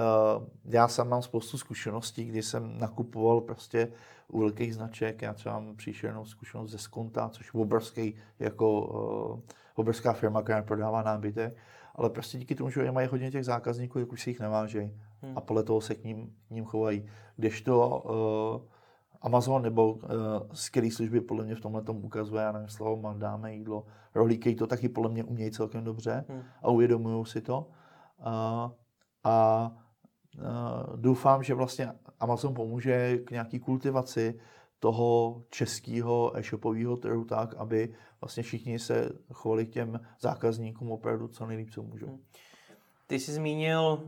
já 0.66 0.88
sám 0.88 1.10
mám 1.10 1.22
spoustu 1.22 1.58
zkušeností, 1.58 2.26
kdy 2.26 2.44
jsem 2.44 2.80
nakupoval 2.80 3.42
prostě 3.42 3.92
u 4.28 4.40
velkých 4.40 4.76
značek. 4.76 5.22
Já 5.22 5.34
třeba 5.34 5.60
mám 5.60 5.76
příšernou 5.76 6.26
zkušenost 6.26 6.72
ze 6.72 6.78
Skonta, 6.78 7.30
což 7.30 7.54
je 7.54 7.62
obrovský, 7.62 8.16
jako 8.40 8.82
uh, 8.82 9.40
obrovská 9.76 10.14
firma, 10.14 10.42
která 10.42 10.62
prodává 10.62 11.02
nábytek. 11.02 11.58
Ale 11.96 12.10
prostě 12.10 12.38
díky 12.38 12.56
tomu, 12.56 12.70
že 12.70 12.92
mají 12.92 13.08
hodně 13.08 13.32
těch 13.32 13.46
zákazníků, 13.46 14.00
tak 14.00 14.12
už 14.12 14.22
si 14.22 14.30
jich 14.30 14.40
nevážejí. 14.40 14.92
Hmm. 15.22 15.38
A 15.38 15.42
podle 15.42 15.64
toho 15.64 15.82
se 15.82 15.96
k 15.96 16.04
ním, 16.04 16.34
k 16.48 16.52
ním 16.52 16.66
chovají. 16.66 17.06
Kdežto 17.36 18.00
uh, 18.00 18.62
Amazon 19.22 19.62
nebo 19.62 19.94
uh, 19.94 20.00
skvělé 20.54 20.92
služby 20.92 21.22
podle 21.22 21.46
mě 21.46 21.56
v 21.56 21.62
tomhle 21.62 21.82
tom 21.82 22.06
ukazuje, 22.06 22.44
já 22.44 22.52
nevím, 22.52 22.70
slovo 22.70 23.14
dáme 23.18 23.56
jídlo, 23.56 23.86
rohlíky 24.16 24.56
to 24.56 24.68
taky 24.68 24.90
podle 24.90 25.12
mě 25.12 25.24
umějí 25.24 25.52
celkem 25.52 25.84
dobře 25.84 26.26
hmm. 26.30 26.42
a 26.62 26.70
uvědomují 26.70 27.26
si 27.26 27.42
to. 27.42 27.68
Uh, 28.20 28.72
a 29.24 29.68
uh, 30.38 31.00
doufám, 31.00 31.44
že 31.44 31.54
vlastně 31.54 31.92
Amazon 32.20 32.54
pomůže 32.54 33.18
k 33.18 33.32
nějaký 33.32 33.60
kultivaci 33.60 34.40
toho 34.80 35.42
českého 35.50 36.38
e-shopového 36.38 36.98
trhu 36.98 37.26
tak, 37.26 37.54
aby 37.54 37.94
vlastně 38.22 38.44
všichni 38.44 38.80
se 38.80 39.10
chovali 39.34 39.66
k 39.66 39.70
těm 39.70 40.00
zákazníkům 40.20 40.92
opravdu 40.92 41.28
co 41.28 41.46
nejlíp, 41.46 41.70
co 41.70 41.84
můžou. 41.84 42.08
Hmm. 42.08 42.20
Ty 43.08 43.20
jsi 43.20 43.34
zmínil 43.34 44.04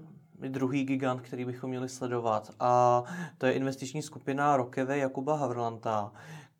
druhý 0.49 0.83
gigant, 0.83 1.21
který 1.21 1.45
bychom 1.45 1.69
měli 1.69 1.89
sledovat. 1.89 2.51
A 2.59 3.03
to 3.37 3.45
je 3.45 3.53
investiční 3.53 4.01
skupina 4.01 4.57
Rokeve 4.57 4.97
Jakuba 4.97 5.35
Havrlanta, 5.35 6.11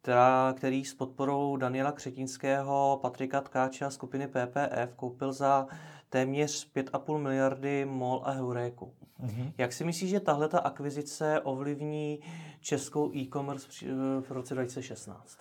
která, 0.01 0.53
který 0.57 0.85
s 0.85 0.93
podporou 0.93 1.57
Daniela 1.57 1.91
Křetínského, 1.91 2.99
Patrika 3.01 3.41
Tkáče 3.41 3.85
a 3.85 3.89
skupiny 3.89 4.27
PPF 4.27 4.95
koupil 4.95 5.33
za 5.33 5.67
téměř 6.13 6.71
5,5 6.75 7.17
miliardy 7.17 7.85
MOL 7.85 8.21
a 8.25 8.31
Heuréku. 8.31 8.93
Mm-hmm. 9.23 9.53
Jak 9.57 9.73
si 9.73 9.83
myslíš, 9.83 10.09
že 10.09 10.19
tahle 10.19 10.47
ta 10.47 10.59
akvizice 10.59 11.39
ovlivní 11.39 12.19
českou 12.61 13.15
e-commerce 13.15 13.67
v 14.21 14.31
roce 14.31 14.53
2016? 14.53 15.39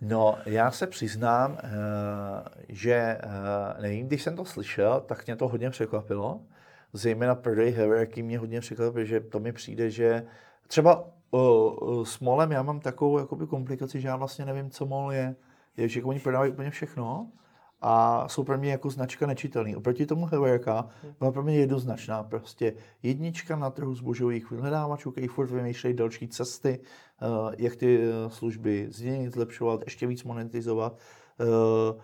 No, 0.00 0.38
já 0.46 0.70
se 0.70 0.86
přiznám, 0.86 1.58
eh, 1.58 1.68
že 2.68 2.94
eh, 2.94 3.82
nevím, 3.82 4.06
když 4.06 4.22
jsem 4.22 4.36
to 4.36 4.44
slyšel, 4.44 5.00
tak 5.00 5.26
mě 5.26 5.36
to 5.36 5.48
hodně 5.48 5.70
překvapilo 5.70 6.40
zejména 6.94 7.34
prodej 7.34 7.70
Heverky 7.70 8.22
mě 8.22 8.38
hodně 8.38 8.60
překvapuje, 8.60 9.06
že 9.06 9.20
to 9.20 9.40
mi 9.40 9.52
přijde, 9.52 9.90
že 9.90 10.26
třeba 10.66 11.04
uh, 11.30 12.04
s 12.04 12.20
molem 12.20 12.52
já 12.52 12.62
mám 12.62 12.80
takovou 12.80 13.18
jakoby 13.18 13.46
komplikaci, 13.46 14.00
že 14.00 14.08
já 14.08 14.16
vlastně 14.16 14.44
nevím, 14.44 14.70
co 14.70 14.86
mol 14.86 15.12
je. 15.12 15.36
Je, 15.76 15.88
že 15.88 16.02
oni 16.02 16.20
prodávají 16.20 16.52
úplně 16.52 16.70
všechno 16.70 17.30
a 17.80 18.28
jsou 18.28 18.44
pro 18.44 18.58
mě 18.58 18.70
jako 18.70 18.90
značka 18.90 19.26
nečitelný. 19.26 19.76
Oproti 19.76 20.06
tomu 20.06 20.26
Heverka 20.26 20.88
byla 21.18 21.32
pro 21.32 21.42
mě 21.42 21.56
jednoznačná. 21.56 22.22
Prostě 22.22 22.74
jednička 23.02 23.56
na 23.56 23.70
trhu 23.70 23.94
zbožových 23.94 24.50
vyhledávačů, 24.50 25.10
který 25.10 25.26
furt 25.26 25.50
vymýšlejí 25.50 25.94
další 25.94 26.28
cesty, 26.28 26.78
uh, 27.22 27.52
jak 27.58 27.76
ty 27.76 28.00
služby 28.28 28.86
změnit, 28.90 29.32
zlepšovat, 29.32 29.80
ještě 29.84 30.06
víc 30.06 30.24
monetizovat. 30.24 30.98
Uh, 31.40 32.00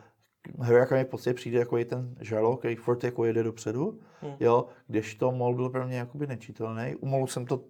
Heraka 0.59 0.95
mi 0.95 1.05
pocit 1.05 1.35
přijde 1.35 1.59
jako 1.59 1.77
je 1.77 1.85
ten 1.85 2.15
žalok, 2.21 2.59
který 2.59 2.77
furt 2.77 3.05
jako 3.05 3.25
jede 3.25 3.43
dopředu, 3.43 4.01
hmm. 4.21 4.33
jo, 4.41 4.67
když 4.87 5.15
to 5.15 5.33
Mol 5.33 5.55
byl 5.55 5.71
pro 5.71 5.87
mě 5.87 5.99
jakoby 5.99 6.27
nečitelný. 6.27 6.95
U 7.01 7.07
Molu 7.07 7.27
jsem 7.27 7.47
to 7.47 7.65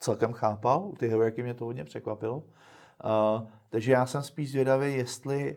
celkem 0.00 0.32
chápal, 0.32 0.86
u 0.86 0.96
ty 0.96 1.08
Heraky 1.08 1.42
mě 1.42 1.54
to 1.54 1.64
hodně 1.64 1.84
překvapilo. 1.84 2.36
Uh, 2.36 3.48
takže 3.68 3.92
já 3.92 4.06
jsem 4.06 4.22
spíš 4.22 4.50
zvědavý, 4.50 4.94
jestli 4.94 5.56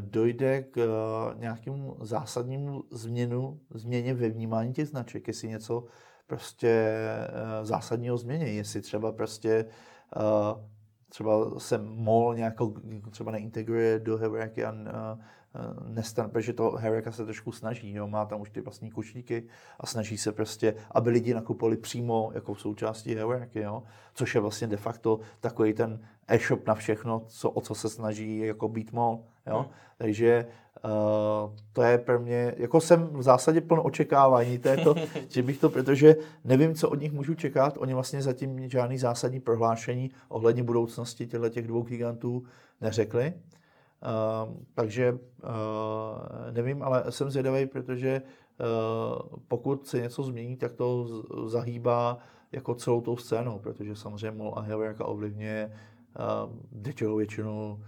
dojde 0.00 0.62
k 0.62 0.76
uh, 0.76 1.40
nějakému 1.40 1.96
zásadnímu 2.00 2.84
změnu, 2.90 3.60
změně 3.74 4.14
ve 4.14 4.28
vnímání 4.28 4.72
těch 4.72 4.88
značek, 4.88 5.28
jestli 5.28 5.48
něco 5.48 5.84
prostě 6.26 6.94
uh, 7.28 7.66
zásadního 7.66 8.16
změní, 8.16 8.56
jestli 8.56 8.80
třeba 8.80 9.12
prostě 9.12 9.66
třeba 11.08 11.60
se 11.60 11.78
MOL 11.78 12.34
nějak 12.34 12.54
třeba 13.10 13.32
neintegruje 13.32 13.98
do 13.98 14.16
Heraky 14.16 14.64
a 14.64 14.74
nestan, 15.88 16.30
protože 16.30 16.52
to 16.52 16.70
Hereka 16.70 17.12
se 17.12 17.24
trošku 17.24 17.52
snaží, 17.52 17.94
jo, 17.94 18.06
má 18.06 18.24
tam 18.24 18.40
už 18.40 18.50
ty 18.50 18.60
vlastní 18.60 18.90
košíky 18.90 19.46
a 19.80 19.86
snaží 19.86 20.18
se 20.18 20.32
prostě, 20.32 20.74
aby 20.90 21.10
lidi 21.10 21.34
nakupovali 21.34 21.76
přímo 21.76 22.30
jako 22.34 22.54
v 22.54 22.60
součástí 22.60 23.14
Heraky, 23.14 23.60
jo, 23.60 23.82
což 24.14 24.34
je 24.34 24.40
vlastně 24.40 24.66
de 24.66 24.76
facto 24.76 25.20
takový 25.40 25.74
ten 25.74 26.00
e-shop 26.28 26.66
na 26.66 26.74
všechno, 26.74 27.24
co, 27.26 27.50
o 27.50 27.60
co 27.60 27.74
se 27.74 27.88
snaží 27.88 28.38
jako 28.38 28.68
být 28.68 28.92
mol, 28.92 29.24
jo, 29.50 29.58
hmm. 29.58 29.68
takže 29.98 30.46
Uh, 30.84 31.50
to 31.72 31.82
je 31.82 31.98
pro 31.98 32.20
mě, 32.20 32.54
jako 32.56 32.80
jsem 32.80 33.06
v 33.06 33.22
zásadě 33.22 33.60
plno 33.60 33.82
očekávání 33.82 34.58
této, 34.58 34.94
že 35.28 35.42
bych 35.42 35.58
to, 35.58 35.70
protože 35.70 36.16
nevím, 36.44 36.74
co 36.74 36.88
od 36.88 37.00
nich 37.00 37.12
můžu 37.12 37.34
čekat, 37.34 37.78
oni 37.78 37.94
vlastně 37.94 38.22
zatím 38.22 38.68
žádný 38.68 38.98
zásadní 38.98 39.40
prohlášení 39.40 40.10
ohledně 40.28 40.62
budoucnosti 40.62 41.26
těchto 41.26 41.48
těch 41.48 41.66
dvou 41.66 41.82
gigantů 41.82 42.42
neřekli. 42.80 43.32
Uh, 43.32 44.54
takže 44.74 45.12
uh, 45.12 45.18
nevím, 46.50 46.82
ale 46.82 47.04
jsem 47.10 47.30
zvědavý, 47.30 47.66
protože 47.66 48.22
uh, 48.22 49.38
pokud 49.48 49.86
se 49.86 50.00
něco 50.00 50.22
změní, 50.22 50.56
tak 50.56 50.72
to 50.72 51.06
zahýbá 51.46 52.18
jako 52.52 52.74
celou 52.74 53.00
tou 53.00 53.16
scénou, 53.16 53.58
protože 53.58 53.96
samozřejmě 53.96 54.30
MOL 54.30 54.54
a 54.56 54.60
Heverka 54.60 55.04
ovlivňuje 55.04 55.72
uh, 56.18 56.50
uh, 57.48 57.80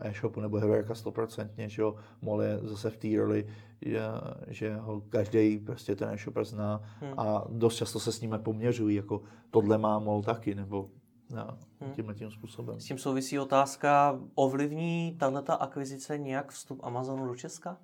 e-shopu 0.00 0.40
nebo 0.40 0.56
Heverka 0.56 0.94
stoprocentně, 0.94 1.68
že 1.68 1.82
jo, 1.82 1.94
MOL 2.22 2.42
je 2.42 2.58
zase 2.62 2.90
v 2.90 2.96
té 2.96 3.08
roli, 3.16 3.46
že, 3.82 4.00
že 4.48 4.76
ho 4.76 5.00
každý 5.00 5.58
prostě 5.58 5.96
ten 5.96 6.08
e-shop 6.08 6.34
zná 6.42 6.82
hmm. 7.00 7.12
a 7.16 7.44
dost 7.48 7.76
často 7.76 8.00
se 8.00 8.12
s 8.12 8.20
ním 8.20 8.38
poměřují, 8.42 8.96
jako 8.96 9.22
tohle 9.50 9.78
má 9.78 9.98
MOL 9.98 10.22
taky, 10.22 10.54
nebo 10.54 10.88
No, 11.30 11.58
tímhle 11.92 12.14
tím 12.14 12.30
způsobem. 12.30 12.80
S 12.80 12.84
tím 12.84 12.98
souvisí 12.98 13.38
otázka, 13.38 14.20
ovlivní 14.34 15.16
tato 15.18 15.62
akvizice 15.62 16.18
nějak 16.18 16.52
vstup 16.52 16.80
Amazonu 16.82 17.26
do 17.26 17.34
Česka? 17.34 17.76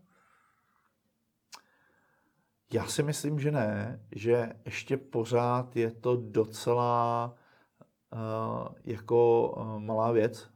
Já 2.72 2.86
si 2.86 3.02
myslím, 3.02 3.38
že 3.38 3.50
ne, 3.50 4.00
že 4.12 4.52
ještě 4.64 4.96
pořád 4.96 5.76
je 5.76 5.90
to 5.90 6.16
docela 6.16 7.34
uh, 8.12 8.68
jako 8.84 9.48
uh, 9.48 9.78
malá 9.78 10.12
věc 10.12 10.51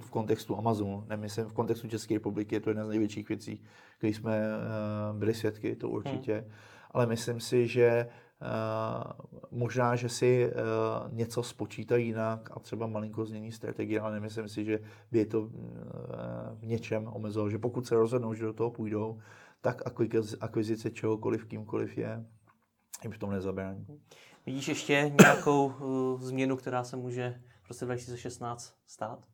v 0.00 0.10
kontextu 0.10 0.58
Amazonu. 0.58 1.04
Nemyslím, 1.08 1.44
v 1.44 1.52
kontextu 1.52 1.88
České 1.88 2.14
republiky 2.14 2.54
je 2.54 2.60
to 2.60 2.70
jedna 2.70 2.84
z 2.84 2.88
největších 2.88 3.28
věcí, 3.28 3.62
které 3.98 4.14
jsme 4.14 4.40
uh, 4.40 5.18
byli 5.18 5.34
svědky, 5.34 5.76
to 5.76 5.88
určitě. 5.88 6.34
Hmm. 6.34 6.50
Ale 6.90 7.06
myslím 7.06 7.40
si, 7.40 7.68
že 7.68 8.06
Eh, 8.42 9.12
možná, 9.50 9.96
že 9.96 10.08
si 10.08 10.52
uh, 10.52 11.14
něco 11.14 11.42
spočítají 11.42 12.06
jinak 12.06 12.50
a 12.56 12.60
třeba 12.60 12.86
malinko 12.86 13.24
změní 13.24 13.52
strategie, 13.52 14.00
ale 14.00 14.12
nemyslím 14.12 14.48
si, 14.48 14.64
že 14.64 14.78
by 15.12 15.18
je 15.18 15.26
to 15.26 15.42
v 16.54 16.66
něčem 16.66 17.06
omezilo. 17.06 17.50
Že 17.50 17.58
pokud 17.58 17.86
se 17.86 17.94
rozhodnou, 17.94 18.34
že 18.34 18.44
do 18.44 18.52
toho 18.52 18.70
půjdou, 18.70 19.20
tak 19.60 19.82
akvizice 20.40 20.90
čehokoliv, 20.90 21.44
kýmkoliv 21.44 21.98
je, 21.98 22.24
jim 23.02 23.12
v 23.12 23.18
tom 23.18 23.30
nezabrání. 23.30 23.86
Vidíš 24.46 24.68
ještě 24.68 25.12
nějakou 25.20 25.72
změnu, 26.18 26.56
která 26.56 26.84
se 26.84 26.96
může 26.96 27.42
v 27.62 27.68
roce 27.68 27.84
2016 27.84 28.74
stát? 28.86 29.24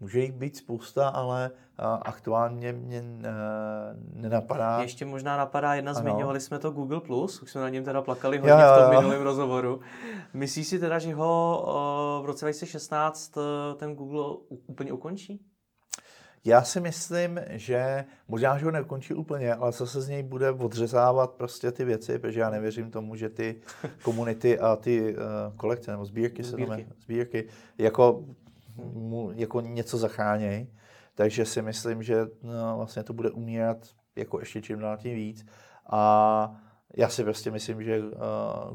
Může 0.00 0.20
jich 0.20 0.32
být 0.32 0.56
spousta, 0.56 1.08
ale 1.08 1.50
aktuálně 2.02 2.72
mě 2.72 3.04
nenapadá. 4.12 4.82
Ještě 4.82 5.04
možná 5.04 5.36
napadá 5.36 5.74
jedna, 5.74 5.92
ano. 5.92 6.00
zmiňovali 6.00 6.40
jsme 6.40 6.58
to 6.58 6.70
Google+, 6.70 7.00
Plus, 7.00 7.42
už 7.42 7.50
jsme 7.50 7.60
na 7.60 7.68
něm 7.68 7.84
teda 7.84 8.02
plakali 8.02 8.38
hodně 8.38 8.50
jo, 8.50 8.58
v 8.58 8.80
tom 8.80 8.96
minulém 8.96 9.22
rozhovoru. 9.22 9.80
Myslíš 10.34 10.68
si 10.68 10.78
teda, 10.78 10.98
že 10.98 11.14
ho 11.14 12.20
v 12.22 12.26
roce 12.26 12.44
2016 12.44 13.36
e, 13.36 13.40
ten 13.74 13.94
Google 13.94 14.36
úplně 14.66 14.92
ukončí? 14.92 15.40
Já 16.46 16.62
si 16.62 16.80
myslím, 16.80 17.40
že 17.50 18.04
možná, 18.28 18.58
že 18.58 18.64
ho 18.64 18.70
neukončí 18.70 19.14
úplně, 19.14 19.54
ale 19.54 19.72
co 19.72 19.86
se 19.86 20.00
z 20.00 20.08
něj 20.08 20.22
bude 20.22 20.50
odřezávat 20.50 21.30
prostě 21.30 21.72
ty 21.72 21.84
věci, 21.84 22.18
protože 22.18 22.40
já 22.40 22.50
nevěřím 22.50 22.90
tomu, 22.90 23.16
že 23.16 23.28
ty 23.28 23.60
komunity 24.02 24.58
a 24.58 24.76
ty 24.76 25.16
uh, 25.16 25.22
kolekce 25.56 25.90
nebo 25.90 26.04
sbírky, 26.04 26.42
sbírky. 26.42 26.82
se 26.82 26.88
to 26.88 27.00
sbírky, 27.00 27.48
jako 27.78 28.24
mu 28.76 29.32
jako 29.34 29.60
něco 29.60 29.98
zachráněj. 29.98 30.66
Takže 31.14 31.44
si 31.44 31.62
myslím, 31.62 32.02
že 32.02 32.26
no, 32.42 32.76
vlastně 32.76 33.02
to 33.02 33.12
bude 33.12 33.30
umírat 33.30 33.78
jako 34.16 34.40
ještě 34.40 34.62
čím 34.62 34.78
dál 34.78 34.96
tím 34.96 35.14
víc. 35.14 35.46
A 35.86 36.60
já 36.96 37.08
si 37.08 37.24
prostě 37.24 37.50
myslím, 37.50 37.82
že 37.82 38.00
uh, 38.00 38.10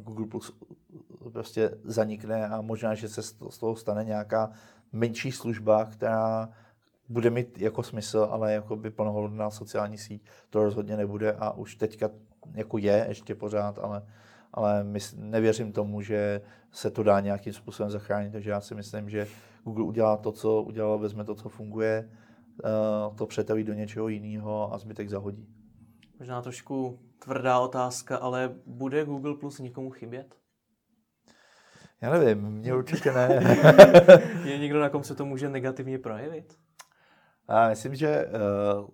Google 0.04 0.28
Plus 0.28 0.58
prostě 1.32 1.72
zanikne 1.84 2.48
a 2.48 2.62
možná, 2.62 2.96
že 2.96 3.10
se 3.10 3.24
z 3.24 3.58
toho 3.60 3.76
stane 3.76 4.04
nějaká 4.04 4.52
menší 4.92 5.32
služba, 5.32 5.86
která 5.86 6.50
bude 7.10 7.30
mít 7.30 7.60
jako 7.60 7.84
smysl, 7.84 8.28
ale 8.32 8.54
jako 8.54 8.76
by 8.76 8.92
plnohodnotná 8.92 9.50
sociální 9.50 9.98
síť 9.98 10.26
to 10.50 10.64
rozhodně 10.64 10.98
nebude 10.98 11.34
a 11.34 11.52
už 11.52 11.76
teďka 11.76 12.10
jako 12.54 12.78
je 12.78 13.06
ještě 13.10 13.36
pořád, 13.36 13.80
ale, 13.80 14.06
ale 14.54 14.86
nevěřím 15.16 15.72
tomu, 15.72 16.02
že 16.02 16.42
se 16.72 16.92
to 16.92 17.04
dá 17.04 17.20
nějakým 17.20 17.54
způsobem 17.54 17.92
zachránit, 17.92 18.32
takže 18.32 18.50
já 18.50 18.62
si 18.62 18.76
myslím, 18.76 19.10
že 19.10 19.28
Google 19.64 19.84
udělá 19.84 20.18
to, 20.18 20.32
co 20.32 20.62
udělal, 20.62 21.00
vezme 21.00 21.24
to, 21.24 21.36
co 21.36 21.50
funguje, 21.50 22.10
eh, 22.64 23.16
to 23.16 23.26
přetaví 23.26 23.64
do 23.64 23.74
něčeho 23.74 24.08
jiného 24.08 24.74
a 24.74 24.78
zbytek 24.78 25.10
zahodí. 25.10 25.48
Možná 26.20 26.42
trošku 26.42 27.00
tvrdá 27.20 27.60
otázka, 27.60 28.18
ale 28.18 28.56
bude 28.66 29.06
Google 29.06 29.36
Plus 29.36 29.60
někomu 29.60 29.90
chybět? 29.90 30.36
Já 32.02 32.12
nevím, 32.12 32.42
mě 32.42 32.76
určitě 32.76 33.12
ne. 33.12 33.30
je 34.44 34.58
někdo, 34.58 34.80
na 34.80 34.90
kom 34.90 35.04
se 35.04 35.16
to 35.16 35.26
může 35.26 35.50
negativně 35.50 36.00
projevit? 36.00 36.58
A 37.48 37.70
myslím, 37.70 37.96
že 37.96 38.26
uh, 38.76 38.88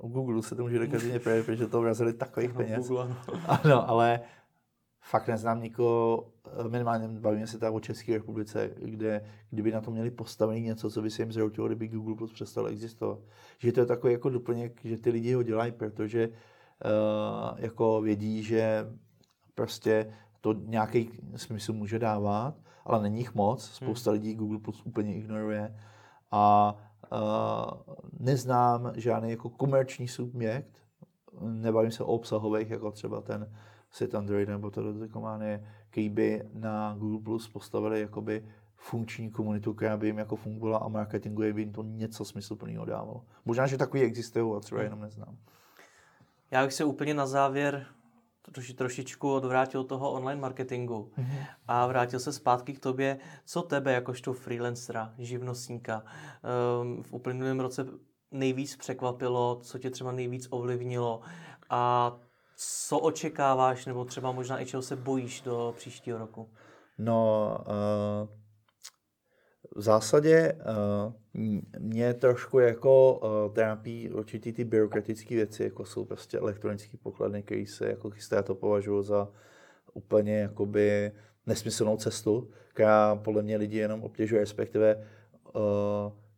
u 0.00 0.08
Google 0.08 0.42
se 0.42 0.54
to 0.54 0.62
může 0.62 0.78
negativně 0.78 1.18
projevit, 1.18 1.46
protože 1.46 1.66
to 1.66 1.80
vrazili 1.80 2.12
takových 2.12 2.52
no, 2.52 2.56
peněz. 2.56 2.88
Google, 2.88 3.02
ano. 3.02 3.16
ano, 3.46 3.90
ale 3.90 4.20
fakt 5.06 5.28
neznám 5.28 5.62
nikoho, 5.62 6.26
eh, 6.46 6.68
minimálně 6.68 7.08
bavíme 7.08 7.46
se 7.46 7.58
tady 7.58 7.72
o 7.72 7.80
České 7.80 8.12
republice, 8.12 8.70
kde 8.76 9.24
kdyby 9.50 9.72
na 9.72 9.80
to 9.80 9.90
měli 9.90 10.10
postavený 10.10 10.60
něco, 10.60 10.90
co 10.90 11.02
by 11.02 11.10
se 11.10 11.22
jim 11.22 11.32
zroutilo, 11.32 11.66
kdyby 11.66 11.88
Google 11.88 12.14
Plus 12.14 12.32
přestal 12.32 12.66
existovat. 12.66 13.18
Že 13.58 13.72
to 13.72 13.80
je 13.80 13.86
takový 13.86 14.12
jako 14.12 14.30
doplněk, 14.30 14.80
že 14.84 14.98
ty 14.98 15.10
lidi 15.10 15.32
ho 15.32 15.42
dělají, 15.42 15.72
protože 15.72 16.28
uh, 16.28 17.58
jako 17.58 18.00
vědí, 18.00 18.42
že 18.42 18.86
prostě 19.54 20.12
to 20.40 20.52
nějaký 20.52 21.10
smysl 21.36 21.72
může 21.72 21.98
dávat, 21.98 22.54
ale 22.84 23.02
není 23.02 23.18
jich 23.18 23.34
moc. 23.34 23.64
Spousta 23.64 24.10
hmm. 24.10 24.20
lidí 24.20 24.34
Google 24.34 24.58
Plus 24.58 24.82
úplně 24.84 25.14
ignoruje 25.14 25.76
a 26.30 26.74
uh, 27.12 27.94
neznám 28.18 28.92
žádný 28.96 29.30
jako 29.30 29.50
komerční 29.50 30.08
subjekt, 30.08 30.82
nebavím 31.40 31.90
se 31.90 32.04
o 32.04 32.06
obsahových, 32.06 32.70
jako 32.70 32.90
třeba 32.90 33.20
ten 33.20 33.50
Sit 33.90 34.14
Android 34.14 34.48
nebo 34.48 34.70
to 34.70 34.82
komány, 35.12 35.66
který 35.90 36.08
by 36.08 36.42
na 36.52 36.94
Google 36.98 37.20
Plus 37.20 37.48
postavili 37.48 38.00
jakoby 38.00 38.44
funkční 38.76 39.30
komunitu, 39.30 39.74
která 39.74 39.96
by 39.96 40.06
jim 40.06 40.18
jako 40.18 40.36
fungovala 40.36 40.78
a 40.78 40.88
marketingu 40.88 41.42
by 41.42 41.62
jim 41.62 41.72
to 41.72 41.82
něco 41.82 42.24
smysluplného 42.24 42.84
dávalo. 42.84 43.24
Možná, 43.44 43.66
že 43.66 43.78
takový 43.78 44.02
existují 44.02 44.56
a 44.56 44.60
třeba 44.60 44.82
jenom 44.82 45.00
neznám. 45.00 45.36
Já 46.50 46.64
bych 46.64 46.72
se 46.72 46.84
úplně 46.84 47.14
na 47.14 47.26
závěr 47.26 47.86
troši, 48.52 48.74
trošičku 48.74 49.34
odvrátil 49.34 49.84
toho 49.84 50.12
online 50.12 50.40
marketingu 50.40 51.10
mm-hmm. 51.18 51.46
a 51.68 51.86
vrátil 51.86 52.20
se 52.20 52.32
zpátky 52.32 52.72
k 52.74 52.80
tobě. 52.80 53.18
Co 53.44 53.62
tebe, 53.62 53.92
jakožto 53.92 54.32
freelancera, 54.32 55.14
živnostníka, 55.18 56.02
um, 56.82 57.02
v 57.02 57.12
uplynulém 57.12 57.60
roce 57.60 57.86
nejvíc 58.30 58.76
překvapilo, 58.76 59.60
co 59.62 59.78
tě 59.78 59.90
třeba 59.90 60.12
nejvíc 60.12 60.48
ovlivnilo 60.50 61.20
a 61.70 62.12
co 62.56 62.98
očekáváš, 62.98 63.86
nebo 63.86 64.04
třeba 64.04 64.32
možná 64.32 64.62
i 64.62 64.66
čeho 64.66 64.82
se 64.82 64.96
bojíš 64.96 65.40
do 65.40 65.74
příštího 65.76 66.18
roku? 66.18 66.50
No, 66.98 67.58
uh, 67.68 68.28
v 69.76 69.80
zásadě 69.80 70.52
uh, 70.52 71.12
mě 71.78 72.14
trošku 72.14 72.58
jako 72.58 73.14
uh, 73.14 73.54
trápí 73.54 74.10
určitý 74.10 74.52
ty 74.52 74.64
byrokratické 74.64 75.34
věci, 75.34 75.62
jako 75.62 75.84
jsou 75.84 76.04
prostě 76.04 76.38
elektronické 76.38 76.96
pokladny, 76.96 77.42
které 77.42 77.64
se 77.66 77.88
jako 77.88 78.10
chystá, 78.10 78.42
to 78.42 78.54
považuji 78.54 79.02
za 79.02 79.28
úplně 79.94 80.38
jakoby 80.38 81.12
nesmyslnou 81.46 81.96
cestu, 81.96 82.50
která 82.68 83.16
podle 83.16 83.42
mě 83.42 83.56
lidi 83.56 83.78
jenom 83.78 84.02
obtěžuje, 84.02 84.40
respektive 84.40 85.06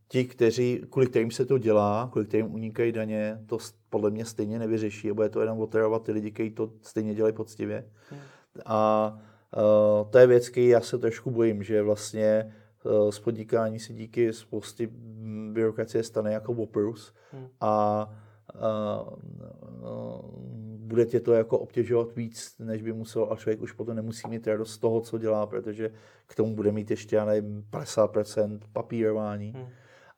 ti, 0.09 0.25
kteří, 0.25 0.83
kvůli 0.91 1.07
kterým 1.07 1.31
se 1.31 1.47
to 1.47 1.59
dělá, 1.59 2.09
kvůli 2.13 2.27
kterým 2.27 2.55
unikají 2.55 2.93
daně, 2.93 3.39
to 3.47 3.59
podle 3.91 4.11
mě 4.11 4.25
stejně 4.25 4.59
nevyřeší 4.59 5.11
a 5.11 5.15
bude 5.15 5.29
to 5.29 5.41
jenom 5.41 5.61
otravovat 5.61 6.03
ty 6.03 6.13
lidi, 6.13 6.31
kteří 6.31 6.51
to 6.51 6.73
stejně 6.83 7.15
dělají 7.15 7.35
poctivě. 7.35 7.85
Hmm. 8.11 8.21
A 8.67 9.13
uh, 9.57 10.11
to 10.11 10.19
je 10.19 10.27
věc, 10.27 10.49
který 10.49 10.69
já 10.69 10.81
se 10.81 10.99
trošku 10.99 11.31
bojím, 11.31 11.63
že 11.63 11.83
vlastně 11.83 12.55
uh, 12.85 13.11
z 13.11 13.19
podnikání 13.19 13.79
se 13.79 13.93
díky 13.93 14.33
spousty 14.33 14.89
byrokracie 15.53 16.03
stane 16.03 16.33
jako 16.33 16.53
oprus 16.53 17.15
hmm. 17.33 17.49
a 17.61 18.07
uh, 18.55 19.19
bude 20.89 21.07
tě 21.07 21.21
to 21.21 21.33
jako 21.33 21.59
obtěžovat 21.59 22.17
víc, 22.17 22.55
než 22.59 22.83
by 22.83 22.93
musel 22.93 23.29
a 23.31 23.37
člověk 23.37 23.61
už 23.61 23.73
potom 23.73 23.97
nemusí 23.97 24.29
mít 24.29 24.47
radost 24.47 24.71
z 24.71 24.79
toho, 24.79 25.01
co 25.01 25.19
dělá, 25.19 25.47
protože 25.47 25.91
k 26.27 26.35
tomu 26.35 26.55
bude 26.55 26.73
mít 26.73 26.91
ještě, 26.91 27.17
já 27.17 27.25
nevím, 27.25 27.65
50% 27.71 28.59
papírování. 28.73 29.53
Hmm. 29.57 29.67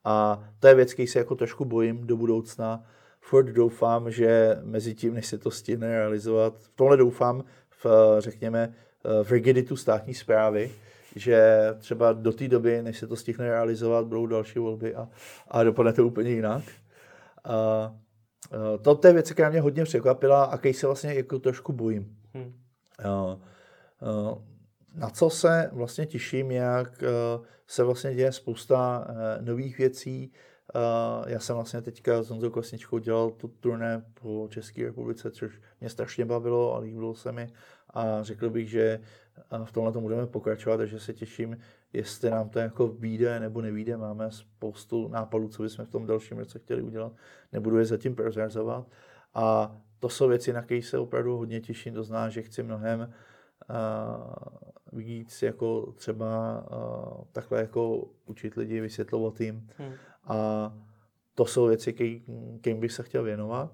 A 0.04 0.44
to 0.60 0.68
je 0.68 0.74
věc, 0.74 0.92
který 0.92 1.06
se 1.06 1.18
jako 1.18 1.34
trošku 1.34 1.64
bojím 1.64 2.06
do 2.06 2.16
budoucna. 2.16 2.84
Furt 3.20 3.46
doufám, 3.52 4.10
že 4.10 4.58
mezi 4.62 4.94
tím, 4.94 5.14
než 5.14 5.26
se 5.26 5.38
to 5.38 5.50
stihne 5.50 5.88
realizovat, 5.88 6.58
v 6.58 6.68
tomhle 6.74 6.96
doufám, 6.96 7.44
v, 7.84 7.86
řekněme, 8.18 8.74
v 9.22 9.30
rigiditu 9.30 9.76
státní 9.76 10.14
zprávy, 10.14 10.70
že 11.16 11.58
třeba 11.78 12.12
do 12.12 12.32
té 12.32 12.48
doby, 12.48 12.82
než 12.82 12.98
se 12.98 13.06
to 13.06 13.16
stihne 13.16 13.48
realizovat, 13.48 14.06
budou 14.06 14.26
další 14.26 14.58
volby 14.58 14.94
a, 14.94 15.08
a 15.48 15.64
dopadne 15.64 15.92
to 15.92 16.06
úplně 16.06 16.30
jinak. 16.30 16.62
A, 17.44 17.94
to, 18.82 18.94
to 18.94 19.06
je 19.06 19.12
věc, 19.12 19.32
která 19.32 19.50
mě 19.50 19.60
hodně 19.60 19.84
překvapila 19.84 20.44
a 20.44 20.58
který 20.58 20.74
se 20.74 20.86
vlastně 20.86 21.14
jako 21.14 21.38
trošku 21.38 21.72
bojím. 21.72 22.16
Hmm. 22.34 22.54
Na 24.94 25.10
co 25.10 25.30
se 25.30 25.70
vlastně 25.72 26.06
těším, 26.06 26.50
jak 26.50 27.04
se 27.66 27.84
vlastně 27.84 28.14
děje 28.14 28.32
spousta 28.32 29.06
nových 29.40 29.78
věcí. 29.78 30.32
Já 31.26 31.40
jsem 31.40 31.56
vlastně 31.56 31.82
teďka 31.82 32.22
s 32.22 32.30
Honzou 32.30 32.50
Kosničkou 32.50 32.98
dělal 32.98 33.30
tu 33.30 33.48
turné 33.48 34.04
po 34.22 34.48
České 34.50 34.84
republice, 34.84 35.30
což 35.30 35.60
mě 35.80 35.90
strašně 35.90 36.24
bavilo 36.24 36.74
a 36.74 36.78
líbilo 36.78 37.14
se 37.14 37.32
mi. 37.32 37.52
A 37.94 38.22
řekl 38.22 38.50
bych, 38.50 38.70
že 38.70 39.00
v 39.64 39.72
tomhle 39.72 39.92
to 39.92 40.00
budeme 40.00 40.26
pokračovat, 40.26 40.76
takže 40.76 41.00
se 41.00 41.12
těším, 41.12 41.58
jestli 41.92 42.30
nám 42.30 42.48
to 42.48 42.58
jako 42.58 42.88
vyjde 42.88 43.40
nebo 43.40 43.60
nevíde. 43.60 43.96
Máme 43.96 44.30
spoustu 44.30 45.08
nápadů, 45.08 45.48
co 45.48 45.62
bychom 45.62 45.84
v 45.84 45.90
tom 45.90 46.06
dalším 46.06 46.38
roce 46.38 46.58
chtěli 46.58 46.82
udělat. 46.82 47.12
Nebudu 47.52 47.78
je 47.78 47.84
zatím 47.84 48.14
prozrazovat. 48.14 48.86
A 49.34 49.76
to 49.98 50.08
jsou 50.08 50.28
věci, 50.28 50.52
na 50.52 50.62
které 50.62 50.82
se 50.82 50.98
opravdu 50.98 51.36
hodně 51.36 51.60
těším. 51.60 51.94
To 51.94 52.02
zná, 52.02 52.28
že 52.28 52.42
chci 52.42 52.62
mnohem 52.62 53.12
víc 54.92 55.42
jako 55.42 55.92
třeba 55.92 56.62
uh, 56.70 57.24
takhle 57.32 57.60
jako 57.60 58.08
učit 58.26 58.54
lidi, 58.54 58.80
vysvětlovat 58.80 59.40
jim. 59.40 59.68
Hmm. 59.76 59.92
A 60.24 60.72
to 61.34 61.46
jsou 61.46 61.66
věci, 61.66 61.92
kterým 62.60 62.80
bych 62.80 62.92
se 62.92 63.02
chtěl 63.02 63.22
věnovat. 63.22 63.72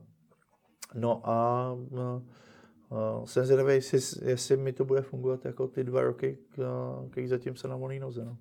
No 0.95 1.21
a 1.29 1.73
uh, 1.73 3.25
jsem 3.25 3.45
zvědavý, 3.45 3.75
jestli, 3.75 4.31
jestli 4.31 4.57
mi 4.57 4.73
to 4.73 4.85
bude 4.85 5.03
fungovat 5.03 5.45
jako 5.45 5.69
ty 5.69 5.85
dva 5.85 6.01
roky, 6.01 6.39
který 7.11 7.29
zatím 7.29 7.57
se 7.57 7.69
na 7.69 7.77
volný 7.77 7.99
noze. 7.99 8.25
No. 8.25 8.37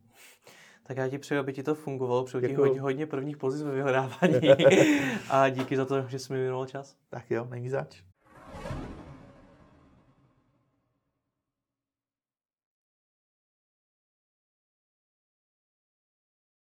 Tak 0.88 0.98
já 0.98 1.08
ti 1.08 1.18
přeju, 1.18 1.40
aby 1.40 1.54
ti 1.54 1.64
to 1.64 1.76
fungovalo, 1.76 2.24
přeju 2.24 2.48
ti 2.48 2.54
hodně, 2.54 2.82
hodně 2.82 3.06
prvních 3.06 3.38
pozic 3.38 3.62
ve 3.62 3.72
vyhledávání 3.72 4.50
a 5.30 5.50
díky 5.50 5.78
za 5.78 5.86
to, 5.86 6.08
že 6.08 6.20
jsi 6.20 6.34
mi 6.34 6.40
věnoval 6.40 6.66
čas. 6.66 6.96
Tak 7.10 7.32
jo, 7.32 7.48
není 7.50 7.70
zač. 7.70 8.04